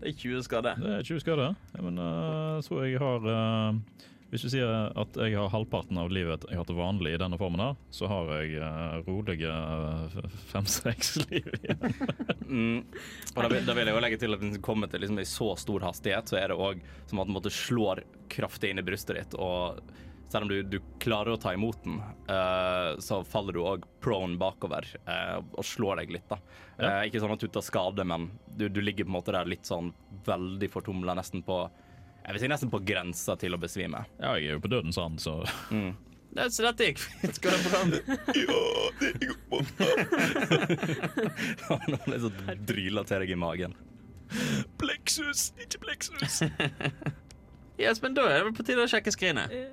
[0.00, 0.72] Det er 20 skade.
[0.82, 1.54] Det er 20 skader.
[1.76, 3.78] Ja, men uh, så jeg har uh,
[4.30, 7.38] Hvis du sier at jeg har halvparten av livet jeg har til vanlig i denne
[7.38, 9.52] formen her, så har jeg uh, rolige
[10.50, 11.84] fem-seks liv igjen.
[12.42, 12.80] mm,
[13.36, 15.20] og da, vil, da vil jeg jo legge til at hvis den kommer til liksom,
[15.22, 18.82] i så stor hastighet, så er det òg som at den måtte slår kraftig inn
[18.82, 19.38] i brystet ditt.
[19.38, 19.78] Og
[20.28, 24.38] selv om du, du klarer å ta imot den, uh, så faller du òg prone
[24.40, 26.26] bakover uh, og slår deg litt.
[26.32, 26.40] da.
[26.76, 26.88] Ja.
[26.88, 29.48] Eh, ikke sånn at du tar skade, men du, du ligger på en måte der
[29.48, 29.94] litt sånn
[30.26, 31.62] veldig fortumla, nesten på
[32.26, 34.04] jeg vil si nesten på grensa til å besvime.
[34.20, 35.38] Ja, jeg er jo på dødens rand, så
[35.70, 35.94] Mm.
[36.36, 37.38] Det, så dette gikk fint.
[37.40, 37.78] Går det bra?
[41.90, 42.30] Nå er så
[42.68, 43.72] dryla til deg i magen.
[44.80, 46.42] Pleksus, ikke pleksus!
[47.76, 49.52] Yes, men da er det på tide å sjekke skrinet.
[49.52, 49.66] Eh,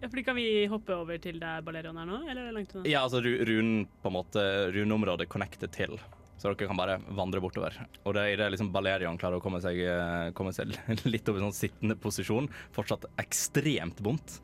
[0.00, 2.70] Ja, fordi Kan vi hoppe over til der Balerion er nå, eller er det langt
[2.78, 2.86] unna?
[2.88, 5.98] Ja, altså runen på en måte Runeområdet connecter til.
[6.40, 7.74] Så dere kan bare vandre bortover.
[8.08, 10.72] Og det er idet liksom Balerion klarer å komme seg, eh, komme seg
[11.12, 14.38] litt over sånn sittende posisjon, fortsatt ekstremt vondt,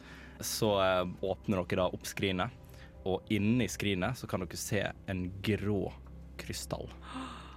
[0.45, 2.53] så eh, åpner dere da opp skrinet.
[3.09, 5.87] Og inni skrinet så kan dere se en grå
[6.37, 6.91] krystall.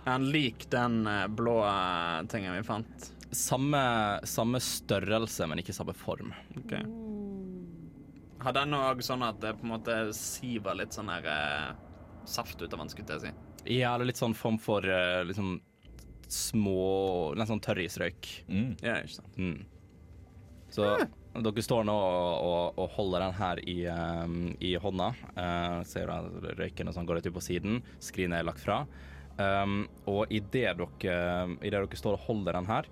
[0.06, 1.60] Er han lik den eh, blå
[2.32, 3.12] tingen vi fant?
[3.36, 3.84] Samme,
[4.24, 6.32] samme størrelse, men ikke samme form.
[6.64, 6.88] Okay.
[8.40, 11.70] Har den òg sånn at det på en måte siver litt sånn her eh,
[12.24, 13.49] saft ut av den, skulle jeg si?
[13.66, 15.58] Ja, det er litt sånn form for eh, liksom
[16.30, 18.28] små Litt sånn tørrisrøyk.
[18.48, 18.74] Mm.
[18.86, 19.38] Ja, ikke sant.
[19.42, 19.64] Mm.
[20.70, 20.86] Så
[21.40, 25.08] dere står nå og, og, og holder den her i, um, i hånda.
[25.34, 27.80] Uh, ser du at røyken og sånn går litt ut på siden.
[28.04, 28.84] Skrinet er lagt fra.
[29.40, 31.18] Um, og idet dere,
[31.64, 32.90] i det dere står og holder den her,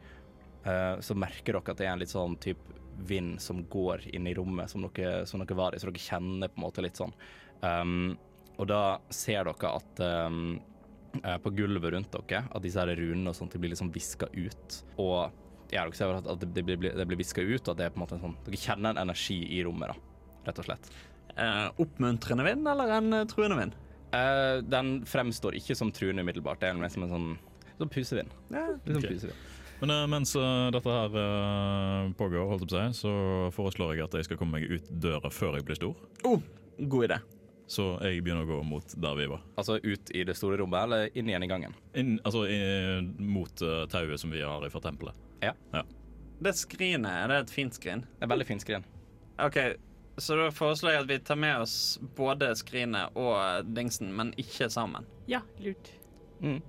[0.66, 2.78] uh, så merker dere at det er en litt sånn type
[3.08, 6.50] vind som går inn i rommet som dere, som dere var i, så dere kjenner
[6.50, 7.14] på en måte litt sånn.
[7.62, 8.16] Um,
[8.58, 8.82] og da
[9.14, 10.58] ser dere at um,
[11.44, 14.80] på gulvet rundt dere, at disse her runene og sånt de blir liksom viska ut.
[15.02, 15.32] Og
[15.74, 17.94] ja, dere ser at det, det blir, det blir viska ut, og at det er
[17.94, 20.90] på en måte en sånn Dere kjenner en energi i rommet, da, rett og slett.
[21.38, 23.76] Eh, oppmuntrende vind eller en eh, truende vind?
[24.16, 27.30] Eh, den fremstår ikke som truende umiddelbart, det er mer som en sånn,
[27.78, 28.34] som pusevind.
[28.54, 28.70] Ja.
[28.88, 29.46] Sånn pusevind.
[29.78, 33.12] Men uh, mens uh, dette her uh, pågår, holdt jeg på å si, så
[33.54, 36.00] foreslår jeg at jeg skal komme meg ut døra før jeg blir stor.
[36.26, 36.42] Oh,
[36.80, 37.20] god idé.
[37.68, 39.42] Så jeg begynner å gå mot der vi var.
[39.60, 41.74] Altså ut i det store rommet, eller inn igjen i gangen.
[42.00, 42.60] Inn, altså i,
[43.20, 45.26] mot uh, tauet som vi har fra tempelet.
[45.44, 45.52] Ja.
[46.40, 48.06] Det skrinet, er det et fint skrin?
[48.18, 48.88] Det er veldig fint skrin.
[49.44, 49.58] OK,
[50.18, 51.76] så da foreslår jeg at vi tar med oss
[52.18, 55.06] både skrinet og dingsen, men ikke sammen.
[55.30, 55.92] Ja, lurt.
[56.40, 56.62] Mm.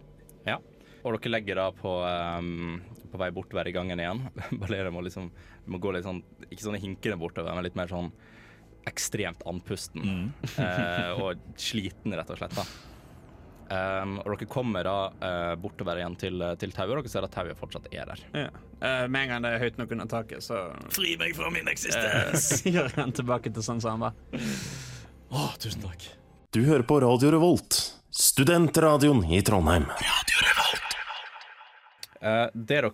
[0.48, 0.58] Ja.
[1.04, 2.80] Og dere legger da på, um,
[3.12, 4.24] på vei bortover i gangen igjen.
[4.60, 5.30] Balere må liksom
[5.68, 8.10] må gå litt sånn Ikke sånn hinkende bortover, men litt mer sånn
[8.88, 10.04] ekstremt andpusten.
[10.04, 10.28] Mm.
[10.64, 12.56] eh, og sliten, rett og slett.
[12.58, 12.66] da.
[13.68, 17.34] Um, og dere kommer da uh, bortover igjen til, til tauet, og dere ser at
[17.34, 18.22] tauet fortsatt er der.
[18.32, 18.46] Ja.
[18.80, 20.62] Uh, med en gang det er høyt nok under taket, så
[20.94, 22.08] Fri meg fra min eksistens!
[22.32, 22.64] eksistens!
[22.72, 24.40] gjør han tilbake til sånn som han var.
[25.28, 26.08] Å, tusen takk.
[26.56, 29.84] Du hører på Radio Revolt, studentradioen i Trondheim.
[32.18, 32.92] Eh, det dere,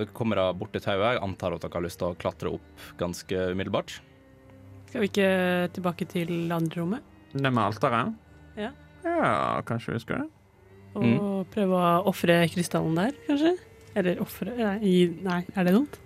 [0.00, 2.54] dere kommer da bort til tauet, jeg antar at dere har lyst til å klatre
[2.56, 4.00] opp ganske umiddelbart.
[4.90, 5.30] Skal vi ikke
[5.76, 6.98] tilbake til andre?
[7.32, 8.14] Det med alteret?
[8.58, 8.72] Ja.
[9.06, 10.30] Ja, kanskje vi skal det?
[10.98, 11.44] Og Mm.
[11.54, 13.52] prøve å ofre krystallen der, kanskje?
[13.94, 15.98] Eller ofre nei, nei, er det dumt?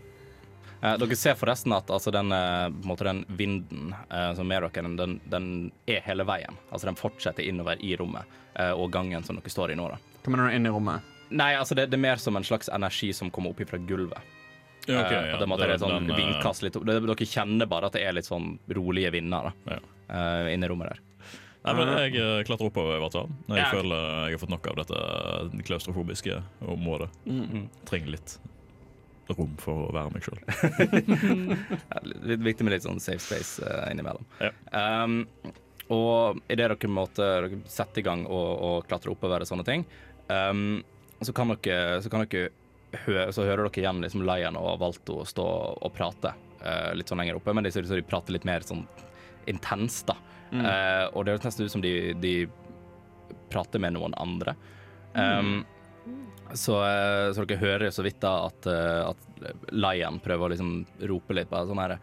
[0.83, 4.97] Eh, dere ser forresten at altså, den, eh, måte, den vinden eh, som er dere,
[4.97, 6.53] den, den er hele veien.
[6.71, 8.25] Altså den fortsetter innover i rommet
[8.57, 9.89] eh, og gangen som dere står i nå.
[9.89, 9.97] da.
[10.23, 11.01] Kommer du inn i rommet?
[11.31, 14.21] Nei, altså det, det er mer som en slags energi som kommer opp fra gulvet.
[14.87, 15.39] Ja, ok, Eh, ja.
[15.41, 16.85] det måtte Det sånn den, eh, vindkast litt opp.
[16.85, 19.79] Det- Dere kjenner bare at det er litt sånn rolige vinder da, Ja.
[20.11, 20.99] eh, inne i rommet der.
[21.65, 23.29] Nei, men jeg klatrer oppover, i hvert fall.
[23.49, 23.71] Jeg Ja.
[23.71, 27.09] føler jeg har fått nok av dette klaustrofobiske området.
[27.27, 27.69] Mm.
[27.87, 28.39] Trenger litt
[29.31, 30.39] rom for å være meg sjøl.
[32.29, 34.25] Litt viktig med litt sånn safe space uh, innimellom.
[34.43, 34.51] Ja.
[35.05, 35.27] Um,
[35.93, 39.85] og idet dere måtte sette i gang og, og klatre oppover og sånne ting,
[40.29, 40.83] um,
[41.25, 42.51] så kan dere, så kan dere
[43.05, 47.23] hø så hører dere igjen liksom Lion og Valto stå og prate uh, litt sånn
[47.23, 48.85] lenger oppe, men de, så de prater litt mer sånn
[49.51, 50.17] intenst, da.
[50.55, 52.31] Eh, og det høres nesten ut som de, de
[53.51, 54.55] prater med noen andre.
[55.13, 55.65] Um,
[56.55, 60.77] så, uh, så dere hører så vidt da at, at Lion prøver å liksom
[61.11, 61.97] rope litt på sånn her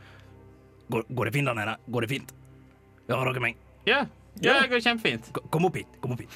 [0.91, 1.77] går, går det fint der nede?
[1.87, 2.33] Går det fint?
[3.07, 3.61] Ja, dere meg?
[3.87, 4.03] Ja,
[4.39, 5.31] ja, det går kjempefint.
[5.51, 5.99] Kom opp hit.
[5.99, 6.35] Kom opp hit.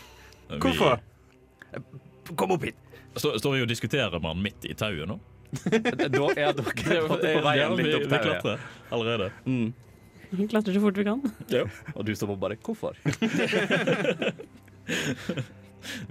[0.62, 1.00] Hvorfor?
[2.36, 2.80] Kom opp hit.
[3.15, 5.19] Står, står vi og diskuterer med han midt i tauet nå?
[5.71, 8.23] Da er dere på veien litt opp vi der.
[8.25, 9.30] klatrer allerede.
[9.45, 9.73] Mm.
[10.36, 11.21] Vi klatrer så fort vi kan.
[11.95, 12.97] Og du står på bare Hvorfor?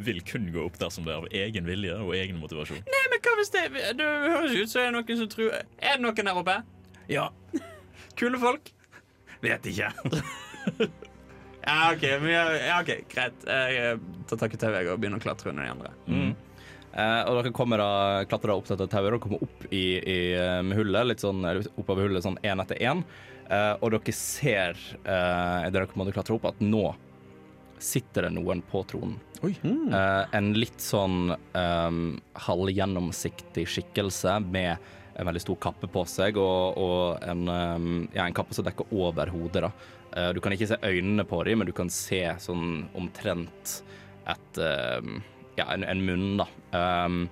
[0.06, 2.78] Vil kun gå opp dersom det er av egen vilje og egen motivasjon.
[2.86, 3.64] Nei, men hva hvis det
[3.98, 6.56] Det høres ut som det er noen som tror Er det noen der oppe?
[7.10, 7.26] Ja,
[8.14, 8.70] Kule folk?
[9.44, 9.90] vet ikke.
[11.64, 13.44] Ja, OK, men, ja, ok, greit.
[13.44, 13.98] Jeg
[14.30, 15.90] tar tak i tauet og begynner å klatre under de andre.
[16.06, 16.32] Mm.
[16.94, 17.92] Eh, og dere kommer da,
[18.30, 21.42] klatrer da opp dette tauet og kommer opp i, i eh, hullet, litt sånn
[21.74, 23.02] oppover hullet sånn én etter én.
[23.50, 26.94] Eh, og dere ser, uh, dere å klatre opp, at nå
[27.84, 29.18] sitter det noen på tronen.
[29.44, 32.04] Eh, en litt sånn um,
[32.46, 34.76] halvgjennomsiktig skikkelse med
[35.14, 38.94] en veldig stor kappe på seg, og, og en, um, ja, en kappe som dekker
[38.96, 39.68] over hodet.
[40.14, 43.76] Eh, du kan ikke se øynene på dem, men du kan se sånn omtrent
[44.32, 44.60] et
[45.04, 45.20] um,
[45.58, 46.46] ja, en, en munn, da.
[46.74, 47.24] Um,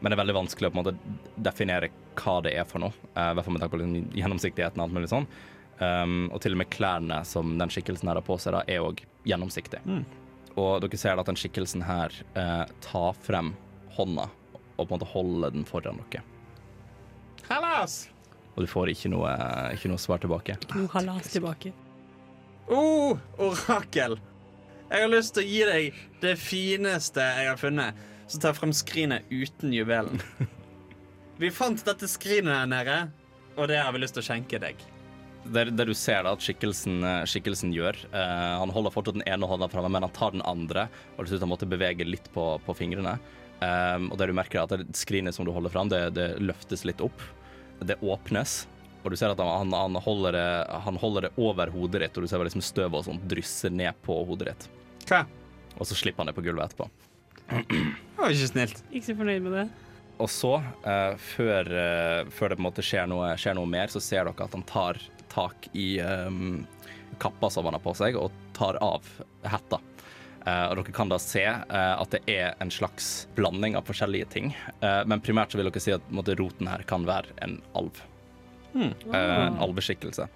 [0.00, 0.96] men det er veldig vanskelig å på en måte
[1.48, 2.94] definere hva det er for noe.
[3.16, 5.28] Uh, I hvert fall med tanke på liksom, gjennomsiktigheten og alt mulig sånn.
[5.76, 8.84] Um, og til og med klærne som den skikkelsen her har på seg, da, er
[8.84, 10.00] òg gjennomsiktige.
[10.56, 13.52] Og dere ser at den skikkelsen her uh, tar frem
[13.96, 14.28] hånda
[14.76, 16.22] og på en måte holder den foran dere.
[17.48, 18.06] Hallas!
[18.56, 19.32] Og du får ikke noe,
[19.76, 20.56] ikke noe svar tilbake.
[20.56, 21.72] Ikke Noe halas tilbake.
[22.72, 24.16] Oh, orakel!
[24.86, 28.02] Jeg har lyst til å gi deg det fineste jeg har funnet.
[28.30, 30.20] Så tar jeg frem skrinet uten juvelen.
[31.40, 32.98] Vi fant dette skrinet der nede,
[33.58, 34.78] og det har vi lyst til å skjenke deg.
[35.52, 39.26] Det, det du ser da at skikkelsen, eh, skikkelsen gjør eh, Han holder fortsatt den
[39.28, 42.30] ene hånda framme, men han tar den andre, og til slutt han måtte bevege litt
[42.34, 43.18] på, på fingrene.
[43.60, 46.26] Um, og det du merker er at det skrinet som du holder fram, det, det
[46.40, 47.20] løftes litt opp.
[47.84, 48.62] Det åpnes,
[49.06, 50.48] og du ser at han, han, holder, det,
[50.82, 53.94] han holder det over hodet ditt, og du ser liksom støvet og sånt drysse ned
[54.02, 54.66] på hodet ditt.
[55.06, 55.24] Hva?
[55.76, 56.88] Og så slipper han det på gulvet etterpå.
[57.46, 58.80] Det var ikke snilt.
[58.90, 59.66] Ikke så fornøyd med det.
[60.22, 60.54] Og så,
[60.86, 64.24] uh, før, uh, før det på en måte skjer noe, skjer noe mer, så ser
[64.24, 65.00] dere at han tar
[65.32, 66.64] tak i um,
[67.20, 69.04] kappa som han har på seg, og tar av
[69.44, 69.82] hetta.
[70.46, 74.30] Uh, og dere kan da se uh, at det er en slags blanding av forskjellige
[74.32, 74.52] ting.
[74.80, 78.00] Uh, men primært så vil dere si at måte, roten her kan være en alv.
[78.76, 80.28] Eh, en alveskikkelse.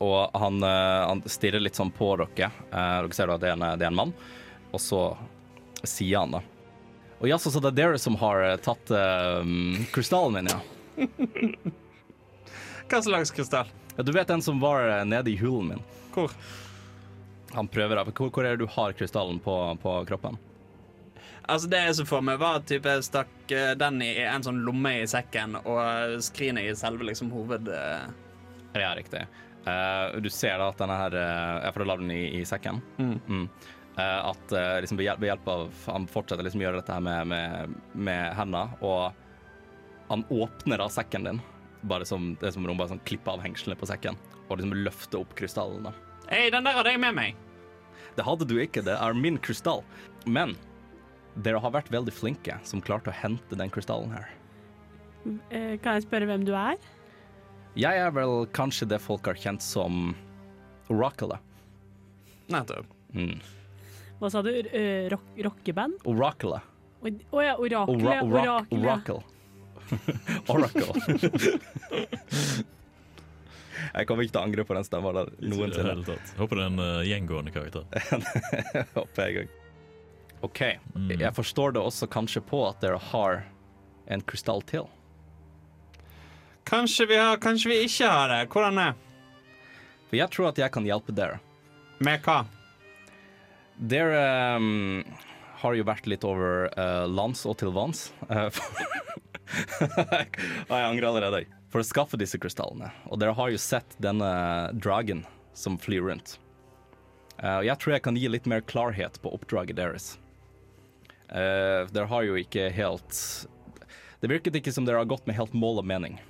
[0.00, 2.48] Og han, eh, han stirrer litt sånn på dere.
[2.72, 4.14] Eh, dere ser at det er en, det er en mann.
[4.72, 5.02] Og så
[5.84, 6.42] sier han da
[7.20, 9.44] Og jaså, så det er dere som har eh, tatt eh,
[9.92, 10.60] krystallen min, ja?
[12.90, 13.68] Hva slags krystall?
[13.96, 14.04] ja?
[14.06, 15.82] Du vet den som var nede i hulen min?
[16.14, 16.32] Hvor?
[17.52, 18.06] Han prøver da.
[18.08, 20.38] Hvor, hvor er det du har krystallen på, på kroppen?
[21.50, 24.92] Altså Det jeg så for meg, var at jeg stakk den i en sånn lomme
[25.00, 27.68] i sekken, og skrinet i selve liksom hoved...
[28.78, 29.24] Ja, riktig.
[29.68, 32.80] Eh, du ser da at denne her uh, Jeg får la den i, i sekken.
[32.96, 33.44] Mm.
[34.00, 36.94] Eh, at eh, liksom ved, hjelp, ved hjelp av Han fortsetter liksom å gjøre dette
[36.94, 39.10] her med, med, med hendene, og
[40.10, 41.40] han åpner da sekken din.
[41.90, 44.18] Bare som, det er som om han bare sånn klipper av hengslene på sekken
[44.50, 45.92] og liksom løfter opp krystallene.
[46.26, 47.38] Hei, den der hadde jeg med meg.
[48.16, 49.84] Det hadde du ikke, det er min krystall.
[50.26, 50.56] Men
[51.46, 54.26] dere har vært veldig flinke som klarte å hente den krystallen her.
[55.54, 56.80] Eh, kan jeg spørre hvem du er?
[57.80, 60.12] Jeg er vel kanskje det folk har kjent som
[60.92, 61.38] Oracle.
[62.50, 62.90] Nettopp.
[63.14, 63.38] Mm.
[64.20, 64.50] Hva sa du?
[64.52, 66.02] Eh, rock, rockeband?
[66.04, 66.60] Oracle.
[67.00, 67.96] Å oh, ja, oracle.
[67.96, 69.22] Ora Ora Oracle.
[70.52, 70.92] Oracle.
[73.90, 75.94] Jeg kommer ikke til å angre på den stemmen der noensinne.
[75.94, 76.34] hele tatt.
[76.38, 77.86] Håper det er en uh, gjengående karakter.
[78.98, 79.56] Håper jeg òg.
[80.46, 80.60] OK.
[80.94, 81.10] Mm.
[81.20, 83.42] Jeg forstår det også kanskje på at dere har
[84.10, 84.88] en krystall til.
[86.68, 88.40] Kanskje vi har, kanskje vi ikke har det.
[88.52, 88.98] Hvordan er
[90.10, 91.40] For jeg tror at jeg kan hjelpe dere.
[92.00, 92.42] Med hva?
[93.80, 95.00] Dere um,
[95.62, 98.10] har jo vært litt over uh, lands og til vanns.
[99.50, 100.22] Uh,
[100.70, 101.40] jeg angrer allerede.
[101.72, 102.86] for å skaffe disse krystallene.
[103.10, 104.30] Og dere har jo sett denne
[104.78, 105.24] dragen
[105.58, 106.36] som flyr rundt.
[107.42, 110.12] Uh, jeg tror jeg kan gi litt mer klarhet på oppdraget deres.
[111.30, 113.18] Uh, dere har jo ikke helt
[114.22, 116.20] Det virket ikke som dere har gått med helt mål og mening.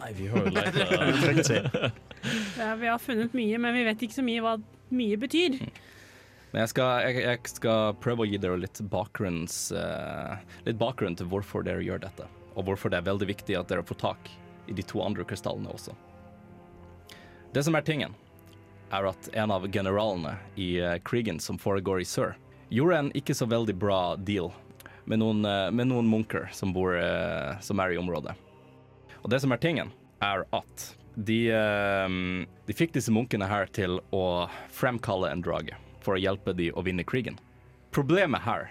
[0.00, 1.90] Nei, vi har jo leita
[2.58, 4.56] Ja, vi har funnet mye, men vi vet ikke så mye hva
[4.90, 5.58] mye betyr.
[6.50, 11.16] Men jeg skal, jeg, jeg skal prøve å gi dere litt, bakgrunns, eh, litt bakgrunn
[11.18, 12.26] til hvorfor dere gjør dette.
[12.56, 14.32] Og hvorfor det er veldig viktig at dere får tak
[14.70, 15.94] i de to andre krystallene også.
[17.54, 18.16] Det som er tingen,
[18.90, 22.34] er at en av generalene i uh, krigen som foregår i sør,
[22.70, 24.50] gjorde en ikke så veldig bra deal
[25.06, 26.98] med noen, uh, med noen munker som, bor,
[27.62, 28.34] som er i området.
[29.22, 29.92] Og det som er tingen,
[30.24, 32.08] er at de, eh,
[32.66, 36.84] de fikk disse munkene her til å fremkalle en drage for å hjelpe de å
[36.84, 37.38] vinne krigen.
[37.92, 38.68] Problemet her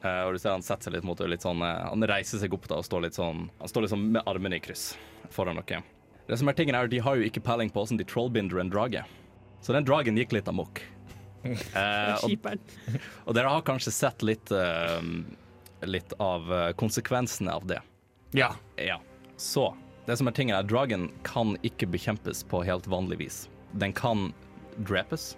[0.00, 2.40] eh, og du ser Han setter seg litt mot det, litt sånn, eh, han reiser
[2.40, 4.94] seg opp da og står litt sånn Han står liksom med armene i kryss
[5.30, 5.82] foran dere.
[6.26, 8.72] Det som er tingen er, De har jo ikke peiling på hvordan de trollbinder en
[8.72, 9.04] drage.
[9.60, 10.82] Så den dragen gikk litt amok.
[11.42, 12.60] Eh, og,
[13.26, 15.02] og dere har kanskje sett litt, uh,
[15.82, 17.80] litt av eh, konsekvensene av det.
[18.38, 18.52] Ja.
[18.78, 19.00] Ja.
[19.34, 19.72] Så
[20.06, 23.36] det som er tingen er Dragen kan ikke bekjempes på helt vanlig vis.
[23.78, 24.32] Den kan
[24.76, 25.36] drepes,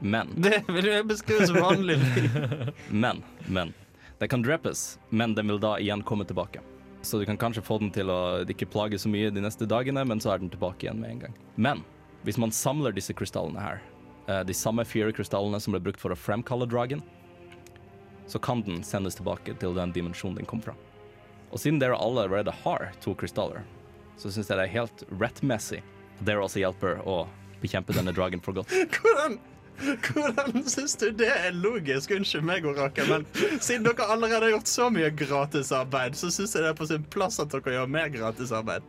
[0.00, 1.98] men Det vil jeg beskrive som vanlig.
[3.04, 3.74] Men, men.
[4.20, 6.60] Den kan drepes, men den vil da igjen komme tilbake.
[7.00, 10.02] Så du kan kanskje få den til å ikke plage så mye de neste dagene,
[10.04, 11.38] men så er den tilbake igjen med en gang.
[11.56, 11.80] Men
[12.28, 13.80] hvis man samler disse krystallene her,
[14.28, 17.00] eh, de samme fire krystallene som ble brukt for å fremkalle dragen,
[18.28, 20.76] så kan den sendes tilbake til den dimensjonen den kom fra.
[21.50, 23.64] Og siden dere allerede har to krystaller,
[24.20, 25.80] så syns jeg det er helt rettmessig
[26.20, 27.22] at dere også hjelper å
[27.62, 28.72] bekjempe denne dragen for godt.
[29.00, 29.38] Hvordan,
[29.80, 32.12] hvordan syns du det er logisk?
[32.12, 33.22] Unnskyld meg, Orakel, men
[33.64, 37.06] siden dere allerede har gjort så mye gratisarbeid, så syns jeg det er på sin
[37.08, 38.84] plass at dere gjør mer gratisarbeid.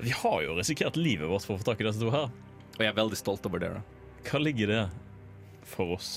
[0.00, 2.26] Vi har jo risikert livet vårt for å få tak i disse to her.
[2.74, 3.84] Og jeg er veldig stolt over dere.
[4.26, 4.82] Hva ligger det
[5.68, 6.10] for oss?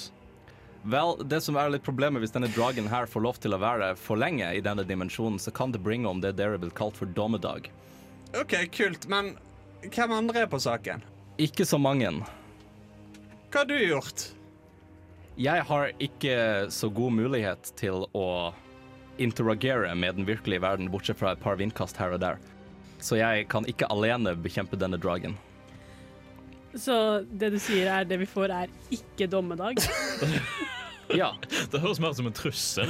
[0.84, 3.94] Vel, det som er litt problemet hvis denne dragen her får lov til å være
[4.00, 7.08] for lenge i denne dimensjonen, så kan det bringe om det dere vil kalt for
[7.08, 7.70] dommedag.
[8.42, 9.36] OK, kult, men
[9.94, 11.04] hvem andre er på saken?
[11.42, 12.10] Ikke så mange.
[13.54, 14.28] Hva har du gjort?
[15.38, 16.36] Jeg har ikke
[16.74, 18.28] så god mulighet til å
[19.22, 22.42] interagere med den virkelige verden, bortsett fra et par vindkast her og der.
[23.04, 25.36] Så jeg kan ikke alene bekjempe denne dragen.
[26.74, 26.96] Så
[27.30, 29.82] det du sier er det vi får, er ikke dommedag?
[31.14, 31.34] Ja,
[31.70, 32.90] Det høres mer ut som en trussel.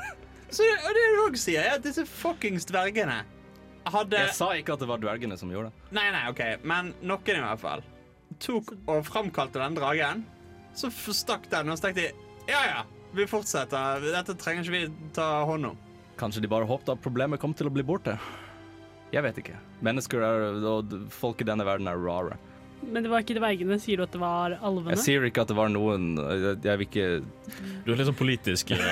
[0.54, 3.22] Så det, og det du òg sier, er at disse fuckings dvergene
[3.92, 5.90] hadde jeg sa ikke at det var dvergene som gjorde det.
[5.96, 7.84] Nei, nei, OK, men noen i hvert fall
[8.42, 10.24] tok og framkalte den dragen.
[10.74, 12.80] Så stakk den, og så tenkte de ja ja,
[13.14, 14.02] vi fortsetter.
[14.12, 15.78] Dette trenger ikke vi ta hånd om.
[16.18, 18.16] Kanskje de bare håpte at problemet kom til å bli borte.
[19.14, 19.60] Jeg vet ikke.
[19.86, 22.38] Mennesker er, og folk i denne verden er rare.
[22.84, 23.78] Men det var ikke dvergene.
[23.80, 24.96] Sier du at det var alvene?
[24.96, 27.06] Jeg sier ikke at det var noen Jeg jeg vil ikke
[27.86, 28.82] Du er litt sånn politisk uh,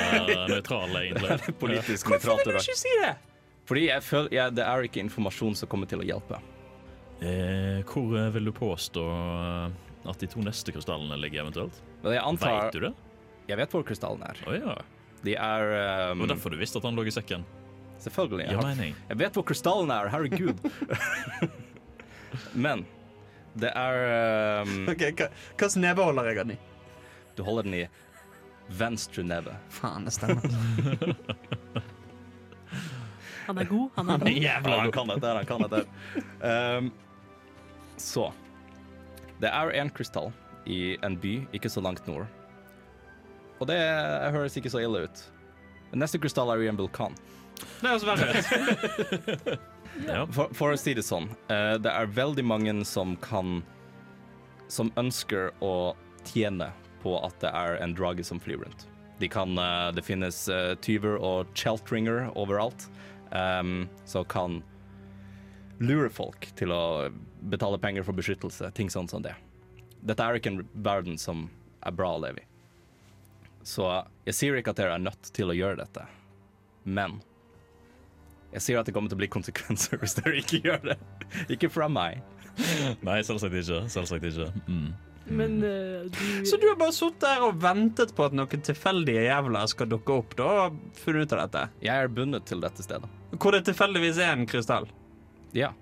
[0.48, 1.38] nøytral, egentlig.
[1.64, 3.12] politisk Hvorfor vil du ikke si det?
[3.68, 6.40] Fordi jeg føler jeg, det er ikke informasjon som kommer til å hjelpe.
[7.22, 11.78] Eh, hvor eh, vil du påstå eh, at de to neste krystallene ligger, eventuelt?
[12.02, 12.92] Antar Veit du det?
[13.50, 14.40] Jeg vet hvor krystallene er.
[14.48, 14.76] Oh, ja.
[15.22, 17.44] De er Det um, var derfor du visste at han lå i sekken.
[18.02, 18.48] Selvfølgelig.
[18.50, 20.58] Jeg, har, jeg vet hvor krystallene er, herregud.
[22.66, 22.82] Men
[23.54, 25.04] det er um, Ok,
[25.60, 26.58] Hvilken neve holder jeg den i?
[27.38, 27.86] Du holder den i
[28.72, 29.54] venstre neve.
[29.70, 30.42] Faen, det stemmer.
[33.46, 34.28] Han er god, han er god.
[34.46, 35.82] Jævla han kan dette, her, han kan dette.
[36.42, 36.78] her.
[36.78, 36.92] Um,
[38.00, 38.32] så
[39.42, 40.30] Det er en krystall
[40.66, 42.26] i en by ikke så langt nord.
[43.60, 43.78] Og det
[44.34, 45.22] høres ikke så ille ut.
[45.92, 47.14] Den neste krystall er i en vulkan.
[47.82, 49.58] Det høres verre ut.
[50.06, 50.22] Ja.
[50.32, 53.58] For, for å si det sånn, uh, det er veldig mange som kan
[54.72, 55.92] Som ønsker å
[56.24, 56.70] tjene
[57.02, 58.86] på at det er en drage som flyr rundt.
[59.20, 62.86] De kan, uh, det finnes uh, tyver og cheltringer overalt
[63.32, 64.60] em, som kan
[65.82, 67.10] lure folk til å
[67.50, 69.34] betale penger for beskyttelse, ting sånn som det.
[70.02, 71.48] Dette er ikke en verden som
[71.82, 72.48] er bra å leve i.
[73.66, 73.86] Så
[74.26, 76.06] jeg sier ikke at dere er nødt til å gjøre dette,
[76.82, 77.20] men
[78.52, 80.98] jeg sier at det kommer til å bli konsekvenser hvis dere ikke gjør det.
[81.54, 82.20] Ikke fra meg.
[83.06, 83.84] Nei, selvsagt ikke.
[83.90, 84.50] Selvsagt ikke.
[84.66, 84.90] Mm.
[85.26, 89.26] Men uh, du Så du har bare sittet der og ventet på at noen tilfeldige
[89.28, 91.66] jævler skal dukke opp da, og funnet ut av dette?
[91.86, 93.10] Jeg er bundet til dette stedet.
[93.36, 94.88] Hvor det tilfeldigvis er en krystall?
[95.56, 95.72] Ja.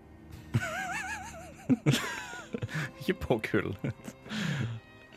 [3.00, 3.72] ikke på kull.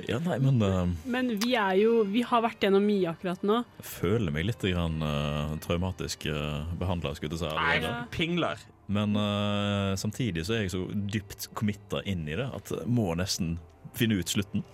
[0.08, 3.62] Ja, nei, men uh, Men vi er jo Vi har vært gjennom mye akkurat nå.
[3.80, 7.86] jeg føler meg litt grann, uh, traumatisk uh, behandla, skulle jeg si.
[7.86, 7.94] Nei.
[8.14, 8.64] Pingler.
[8.92, 13.14] Men uh, samtidig så er jeg så dypt committa inn i det at jeg må
[13.20, 13.58] nesten
[13.96, 14.66] finne ut slutten.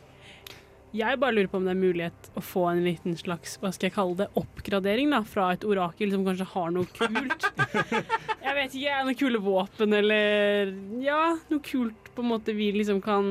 [0.90, 3.90] Jeg bare lurer på om det er mulighet å få en liten slags hva skal
[3.90, 7.46] jeg kalle det, oppgradering da, fra et orakel som kanskje har noe kult.
[8.50, 10.72] Jeg vet ikke, noen kule våpen eller
[11.04, 13.28] ja, noe kult på en måte vi liksom kan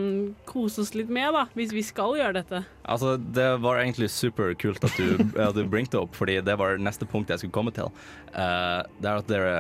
[0.47, 2.61] kose oss litt med, da, hvis vi skal gjøre dette.
[2.87, 7.09] Altså, det var egentlig superkult at du, at du bringte opp, fordi det var neste
[7.11, 7.91] punkt jeg skulle komme til.
[8.31, 9.59] Uh, det er at dere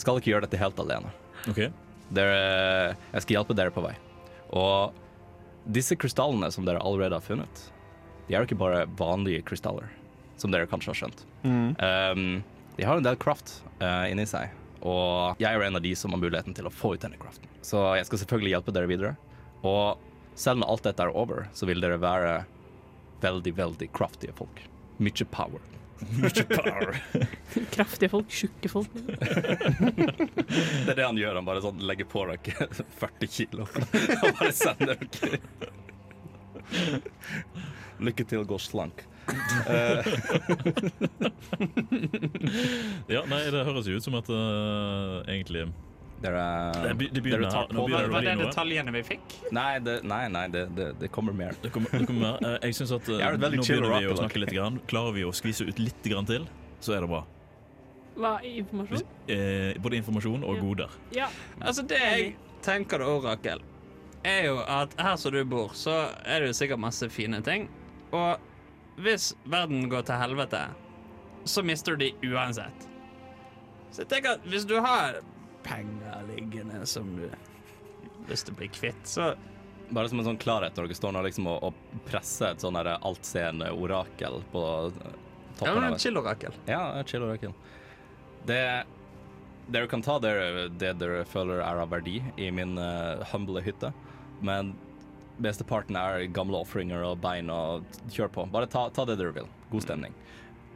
[0.00, 1.12] skal ikke gjøre dette helt alene.
[1.50, 1.70] Okay.
[2.10, 3.94] Dere, jeg skal hjelpe dere på vei.
[4.56, 4.96] Og
[5.70, 7.66] disse krystallene som dere allerede har funnet,
[8.26, 9.90] de er jo ikke bare vanlige krystaller,
[10.40, 11.24] som dere kanskje har skjønt.
[11.44, 12.40] Um,
[12.76, 16.14] de har en del kraft uh, inni seg, og jeg er en av de som
[16.14, 17.50] har muligheten til å få ut denne kraften.
[17.66, 19.16] Så jeg skal selvfølgelig hjelpe dere videre.
[19.66, 20.00] Og
[20.38, 22.38] selv når alt dette er over, så vil dere være
[23.20, 24.62] veldig, veldig kraftige folk.
[25.00, 25.60] Mye power.
[26.08, 26.96] Mye power.
[27.74, 28.88] Kraftige folk, tjukke folk.
[30.84, 31.38] Det er det han gjør.
[31.40, 32.68] Han bare sånn legger på dere
[33.02, 35.40] 40 kilo og bare sender dere.
[38.00, 39.04] Lykke til, gå slank.
[39.70, 40.06] Eh,
[43.14, 45.68] ja, nei, det høres jo ut som at uh, egentlig
[46.22, 46.44] dere,
[46.74, 49.36] Det be- det begynner dere tar på Var, dere var det detaljene vi fikk?
[49.56, 51.54] Nei, det, nei, nei det, det, det kommer mer.
[51.62, 54.42] Det kommer, det kommer, eh, jeg synes at er veldig Nå begynner vi å snakke
[54.42, 54.52] litt.
[54.54, 54.80] Grann.
[54.90, 56.44] Klarer vi å skvise ut litt grann til,
[56.84, 57.22] så er det bra.
[58.20, 59.06] Hva, informasjon?
[59.32, 60.62] Eh, både informasjon og Ja.
[60.66, 60.96] goder.
[61.16, 61.28] Ja.
[61.62, 62.30] Altså, det jeg
[62.66, 63.62] tenker da, Rakel,
[64.26, 65.94] er jo at her som du bor, så
[66.28, 67.68] er det jo sikkert masse fine ting.
[68.12, 68.36] Og
[69.00, 70.66] hvis verden går til helvete,
[71.48, 72.88] så mister du de uansett.
[73.90, 75.22] Så jeg tenker at hvis du har
[75.70, 79.32] penger liggende som du har lyst til å bli kvitt, så
[79.90, 82.76] Bare som en sånn klarhet når dere står nå liksom og, og presser et sånn
[82.78, 85.16] altseende orakel på eh,
[85.64, 86.54] Ja, men av en et chill-orakel.
[86.70, 87.56] Ja, et chill orakel.
[88.46, 88.60] Det
[89.70, 93.92] Dere kan ta dere, det dere føler er av verdi i min uh, humble hytte,
[94.42, 94.72] men
[95.38, 98.46] mesteparten er gamle ofringer og bein og kjør på.
[98.50, 99.46] Bare ta, ta det dere vil.
[99.70, 100.16] God stemning.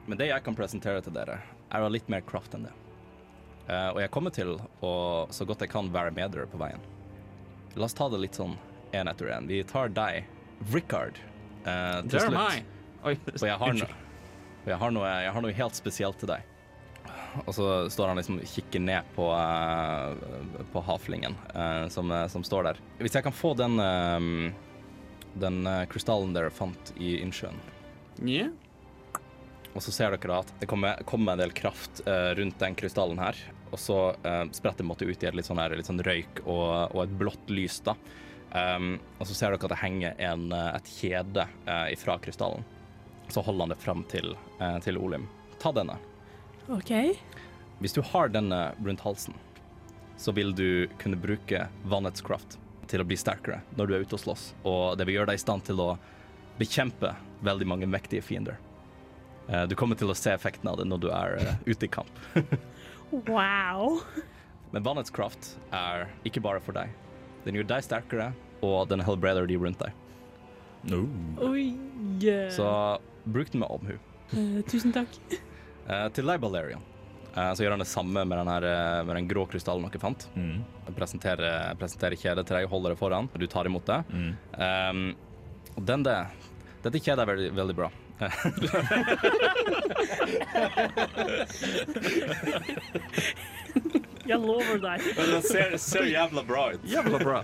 [0.07, 1.41] Men det jeg kan presentere til dere,
[1.75, 2.75] er av litt mer kraft enn det.
[3.69, 4.93] Eh, og jeg kommer til å
[5.33, 6.81] så godt jeg kan være med dere på veien.
[7.77, 8.57] La oss ta det litt sånn
[8.95, 9.49] én etter én.
[9.51, 10.25] Vi tar deg,
[10.73, 11.17] Rickard,
[11.65, 12.65] eh, til slutt.
[13.05, 13.85] Oi, Og jeg har, no,
[14.65, 16.51] og jeg, har noe, jeg har noe helt spesielt til deg.
[17.45, 20.15] Og så står han liksom og kikker ned på, uh,
[20.73, 22.79] på havflingen uh, som, uh, som står der.
[23.03, 24.53] Hvis jeg kan få den, eh,
[25.43, 27.59] den eh, krystallen dere fant i innsjøen,
[28.23, 28.47] Ja.
[29.75, 33.19] og så ser dere at det kommer, kommer en del kraft eh, rundt den krystallen
[33.19, 33.35] her,
[33.75, 36.95] og så uh, spretter det ut i et litt sånn, her, litt sånn røyk og,
[36.95, 37.97] og et blått lys, da.
[38.55, 42.63] Um, og så ser dere at det henger en, eh, et kjede uh, ifra krystallen.
[43.27, 45.25] Så holder han det fram til, uh, til Olim.
[45.59, 45.97] Ta denne.
[46.71, 46.93] OK.
[47.83, 49.35] Hvis du har denne rundt halsen,
[50.17, 52.55] så vil du kunne bruke vannets kraft
[52.87, 54.47] til å bli sterkere når du er ute og slåss.
[54.63, 55.89] Og det vil gjøre deg i stand til å
[56.61, 57.11] bekjempe
[57.43, 58.61] veldig mange mektige fiender.
[59.69, 62.23] Du kommer til å se effekten av det når du er ute i kamp.
[63.13, 64.01] Wow.
[64.75, 66.91] Men vannets kraft er ikke bare for deg.
[67.45, 68.31] Den gjør deg sterkere,
[68.65, 69.93] og den helbreder de rundt deg.
[70.91, 71.05] No.
[71.45, 71.75] Oi.
[72.21, 72.51] yeah.
[72.53, 72.67] Så
[73.25, 73.99] bruk den med omhu.
[74.35, 75.15] Uh, tusen takk.
[75.89, 76.83] uh, til deg, Balerion,
[77.37, 80.03] uh, så gjør han det samme med den, her, eh, med den grå krystallen dere
[80.03, 80.27] fant.
[80.37, 80.65] Mm.
[80.89, 84.01] Jeg presenterer, presenterer kjedet til deg, og holder det foran, og du tar imot det.
[84.11, 84.33] Mm.
[84.59, 85.07] Um,
[85.75, 86.19] og den det,
[86.85, 87.93] dette kjedet er veldig, veldig bra.
[94.25, 95.03] Jeg lover deg.
[95.19, 96.85] Den ser, ser jævla bra ut.
[96.89, 97.43] Jævla bra.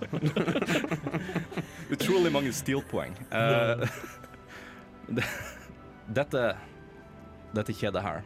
[1.95, 3.13] Utrolig mange stilpoeng.
[3.29, 3.85] Uh,
[5.19, 5.27] det,
[6.17, 6.45] dette,
[7.57, 8.23] dette kjedet her,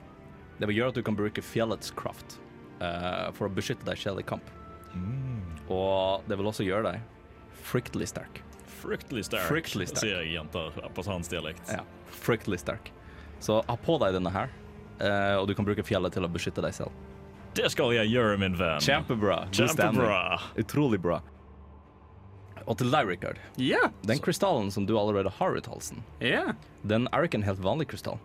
[0.61, 2.37] det vil gjøre at du kan bruke fjellets kraft
[2.78, 4.47] uh, for å beskytte deg selv i kamp.
[5.66, 7.03] Og det vil også gjøre deg
[7.64, 8.39] fryktelig sterk.
[8.85, 10.05] Fryktelig sterk, Fryktelig sterk.
[10.05, 11.64] sier jeg jenter på hans dialekt.
[11.72, 11.82] Ja,
[12.22, 12.93] fryktelig sterk.
[13.43, 14.53] Så ha på deg denne her,
[14.99, 16.93] eh, og du kan bruke fjellet til å beskytte deg selv.
[17.55, 18.82] Det skal jeg gjøre, min venn.
[18.82, 19.45] Kjempebra.
[19.47, 19.55] God.
[19.55, 20.41] Kjempebra.
[20.59, 21.20] Utrolig bra.
[22.64, 23.41] Og til deg, Rikard.
[23.61, 23.91] Ja.
[24.09, 26.55] Den krystallen som du allerede har rundt halsen, ja.
[26.82, 28.18] den er ikke en helt vanlig krystall.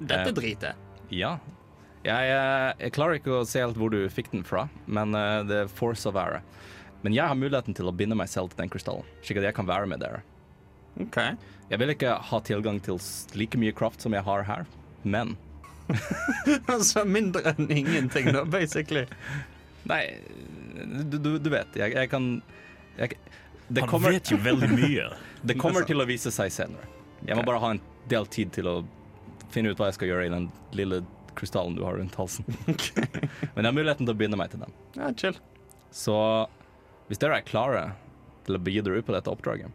[0.00, 0.82] Dette driter dritet.
[1.14, 1.36] Ja.
[2.04, 5.40] Jeg, eh, jeg klarer ikke å se helt hvor du fikk den fra, men eh,
[5.48, 6.42] det er force å være.
[7.04, 9.56] Men jeg har muligheten til å binde meg selv til den krystallen, slik at jeg
[9.56, 10.20] kan være med dere.
[11.00, 11.18] OK.
[11.70, 13.00] Jeg vil ikke ha tilgang til
[13.38, 14.66] like mye kraft som jeg har her,
[15.02, 15.36] men
[16.74, 19.04] altså mindre enn ingenting, da, basically.
[19.88, 20.02] Nei,
[21.10, 22.28] du, du, du vet, jeg, jeg kan
[22.96, 23.16] jeg,
[23.68, 25.08] det, Han kommer, vet jo veldig mye.
[25.48, 26.88] det kommer til å vise seg senere.
[27.24, 28.76] Jeg må bare ha en del tid til å
[29.52, 31.02] finne ut hva jeg skal gjøre i den lille
[31.38, 32.46] krystallen du har rundt halsen.
[33.54, 34.76] Men jeg har muligheten til å binde meg til den.
[34.98, 35.38] Ja, chill.
[35.94, 36.16] Så
[37.08, 37.84] hvis dere er klare
[38.44, 39.72] til å begi dere ut på dette oppdraget,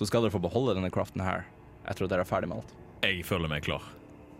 [0.00, 1.42] så skal dere få beholde denne craften her
[1.84, 2.70] etter at dere er ferdig med alt.
[3.04, 3.84] Jeg føler meg klar.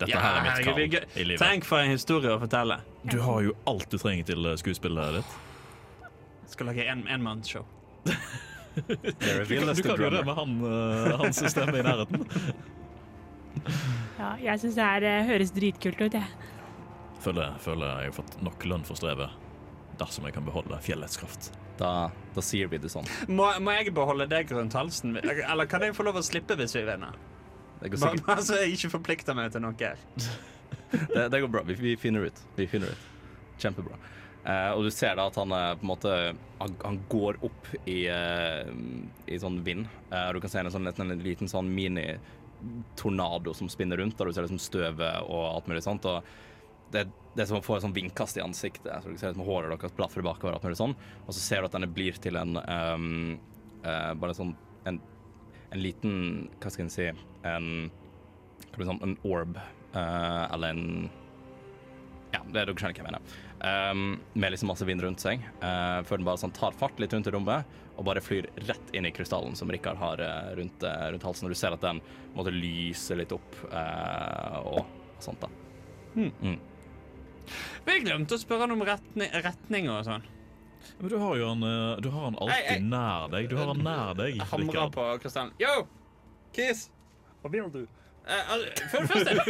[0.00, 1.42] Dette Ja, her er mitt kall i livet.
[1.42, 2.78] Tenk for en historie å fortelle.
[3.04, 5.34] Du har jo alt du trenger til eh, skuespillet ditt.
[6.46, 7.68] Jeg Skal lage en enmannsshow.
[8.70, 12.22] Du kan, du kan jo det med han, uh, hans stemme i nærheten.
[14.14, 16.50] Ja, jeg syns det her eh, høres dritkult ut, jeg.
[17.20, 19.49] Føler, føler jeg har fått nok lønn for strevet
[20.00, 21.50] dersom jeg kan beholde fjellets kraft.
[21.80, 23.08] Da, da sier vi det sånn.
[23.28, 25.16] Må, må jeg beholde deg rundt halsen?
[25.20, 27.16] Eller kan jeg få lov å slippe hvis vi vinner?
[27.80, 30.00] Det går sikkert bare så jeg ikke forplikter meg til noe her.
[31.14, 31.64] det, det går bra.
[31.68, 32.42] Vi, vi finner ut.
[32.58, 33.06] Vi finner ut.
[33.60, 33.96] Kjempebra.
[34.40, 36.12] Eh, og du ser da at han eh, på en måte
[36.62, 38.68] Han, han går opp i, eh,
[39.28, 39.88] i sånn vind.
[40.08, 44.28] Eh, du kan se en, sånn, en, en liten sånn mini-tornado som spinner rundt, der
[44.28, 46.08] du ser liksom støvet og alt mulig sånt.
[46.08, 46.24] Og
[46.92, 48.90] det, det er som å få et sånn vindkast i ansiktet.
[49.02, 50.96] Så du ser liksom håret deres plafrer bakover, og sånn.
[51.26, 53.10] Og så ser du at denne blir til en um,
[53.84, 54.54] uh, Bare sånn
[54.88, 54.98] en,
[55.70, 56.14] en liten
[56.58, 57.06] Hva skal en si
[57.46, 57.68] En,
[58.74, 59.60] sånn, en orb.
[59.94, 60.84] Uh, eller en
[62.34, 63.38] Ja, det, dere skjønner hva jeg mener.
[63.60, 64.02] Um,
[64.34, 65.44] med liksom masse vind rundt seg.
[65.62, 68.94] Uh, før den bare sånn tar fart litt rundt i rommet og bare flyr rett
[68.96, 70.22] inn i krystallen som Rikard har
[70.56, 70.80] rundt,
[71.12, 71.44] rundt halsen.
[71.44, 71.98] Og du ser at den
[72.32, 75.42] måtte lyse litt opp uh, og sånt.
[75.44, 75.50] da.
[77.86, 80.24] Vi glemte å spørre han om retning, retning og sånn.
[81.00, 82.60] Men du har jo han, eh, du har han alltid ei.
[82.74, 83.42] alltid nær deg.
[83.50, 84.32] Du har han nær deg.
[84.50, 84.90] Hamra Rikard.
[84.96, 85.48] på Kristian.
[85.60, 85.74] Yo!
[86.56, 86.80] Kiss!
[87.42, 87.82] Hva vil du?
[88.26, 89.44] Eh, al- for det første For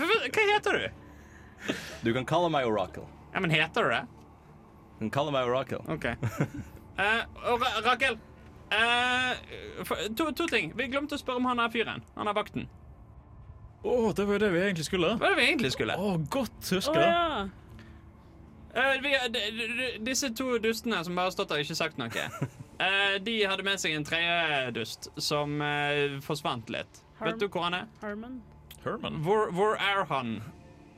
[0.00, 0.84] det første, Hva heter du?
[2.02, 3.04] Du kan kalle meg Oracle.
[3.34, 4.04] Ja, men heter du det?
[4.98, 5.80] Du kan kalle meg Oracle.
[5.92, 6.06] OK.
[7.00, 8.14] Eh, og Ra Rakel
[8.72, 9.32] eh,
[9.88, 10.66] for, to, to ting.
[10.76, 12.00] Vi glemte å spørre om han er fyren.
[12.18, 12.64] Han er vakten.
[13.82, 15.16] Å, det var jo det vi egentlig skulle.
[15.18, 15.96] Hva er det vi egentlig skulle?
[15.98, 17.02] Å, godt husker huska.
[17.02, 17.48] ja.
[18.72, 19.40] Uh, vi, d,
[20.00, 22.22] disse to dustene som bare har stått der og ikke sagt noe,
[22.80, 27.02] uh, de hadde med seg en tredje dust som uh, forsvant litt.
[27.18, 27.90] Herm Vet du hvor han er?
[28.00, 28.38] Herman.
[28.86, 29.20] Herman.
[29.26, 30.38] Hvor, hvor er han?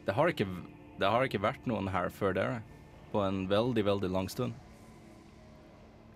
[0.06, 0.46] Det har, ikke,
[1.00, 2.60] det har ikke vært noen her før dere
[3.10, 4.54] på en veldig, veldig lang stund.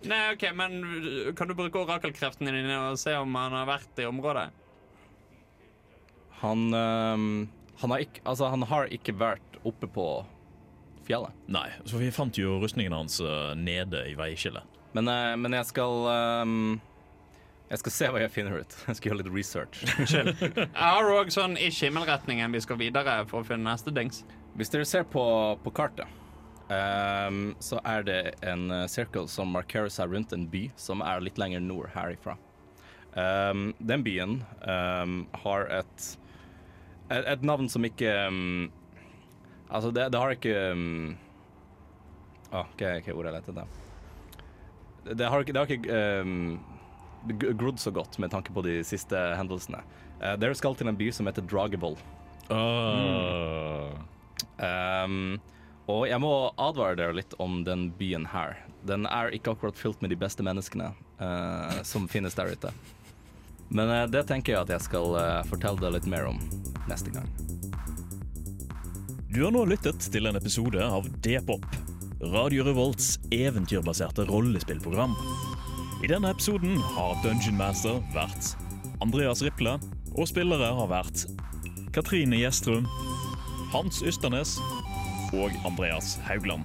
[0.07, 0.79] Nei, ok, men
[1.35, 4.47] Kan du bruke orakelkreftene dine og se om han har vært i området?
[6.41, 7.49] Han, ehm,
[7.81, 10.09] han, har ikke, altså, han har ikke vært oppe på
[11.09, 11.35] fjellet.
[11.51, 14.77] Nei, så vi fant jo rustningen hans eh, nede i veiskillet.
[14.97, 16.07] Men, eh, men jeg skal
[16.45, 16.79] um,
[17.69, 18.77] Jeg skal se hva jeg finner ut.
[18.89, 19.83] Jeg skal gjøre litt research.
[20.09, 24.23] Jeg har òg sånn ikke himmelretningen vi skal videre for å finne neste dings.
[24.57, 25.23] Hvis dere ser på,
[25.63, 26.09] på kartet,
[26.73, 31.21] um, så er det en uh, circle som markerer seg rundt en by som er
[31.25, 32.39] litt lenger nord herifra.
[33.19, 36.09] Um, den byen ehm, har et,
[37.11, 38.71] et et navn som ikke um,
[39.69, 41.17] Altså, det, det har ikke um,
[42.49, 43.85] Å, hva hva ordet jeg leter etter?
[45.09, 46.59] Det, har ikke, det har ikke um,
[47.61, 49.81] grodd så godt med tanke på de siste hendelsene.
[50.21, 51.97] Uh, dere skal til en by som heter Dragable.
[52.49, 53.93] Mm.
[54.59, 55.37] Um,
[55.89, 58.59] og jeg må advare dere litt om den byen her.
[58.89, 60.91] Den er ikke akkurat fylt med de beste menneskene
[61.21, 62.73] uh, som finnes der ute.
[63.69, 66.41] Men eh, det tenker jeg at jeg skal eh, fortelle deg litt mer om
[66.89, 67.29] neste gang.
[69.29, 71.67] Du har nå lyttet til en episode av D-pop,
[72.33, 75.13] Radio Revolts eventyrbaserte rollespillprogram.
[76.03, 78.55] I denne episoden har Dungeon Master vært
[79.05, 79.77] Andreas Riple,
[80.17, 81.27] og spillere har vært
[81.95, 82.89] Katrine Gjestrum,
[83.75, 84.57] Hans Ysternes
[85.37, 86.65] og Andreas Haugland.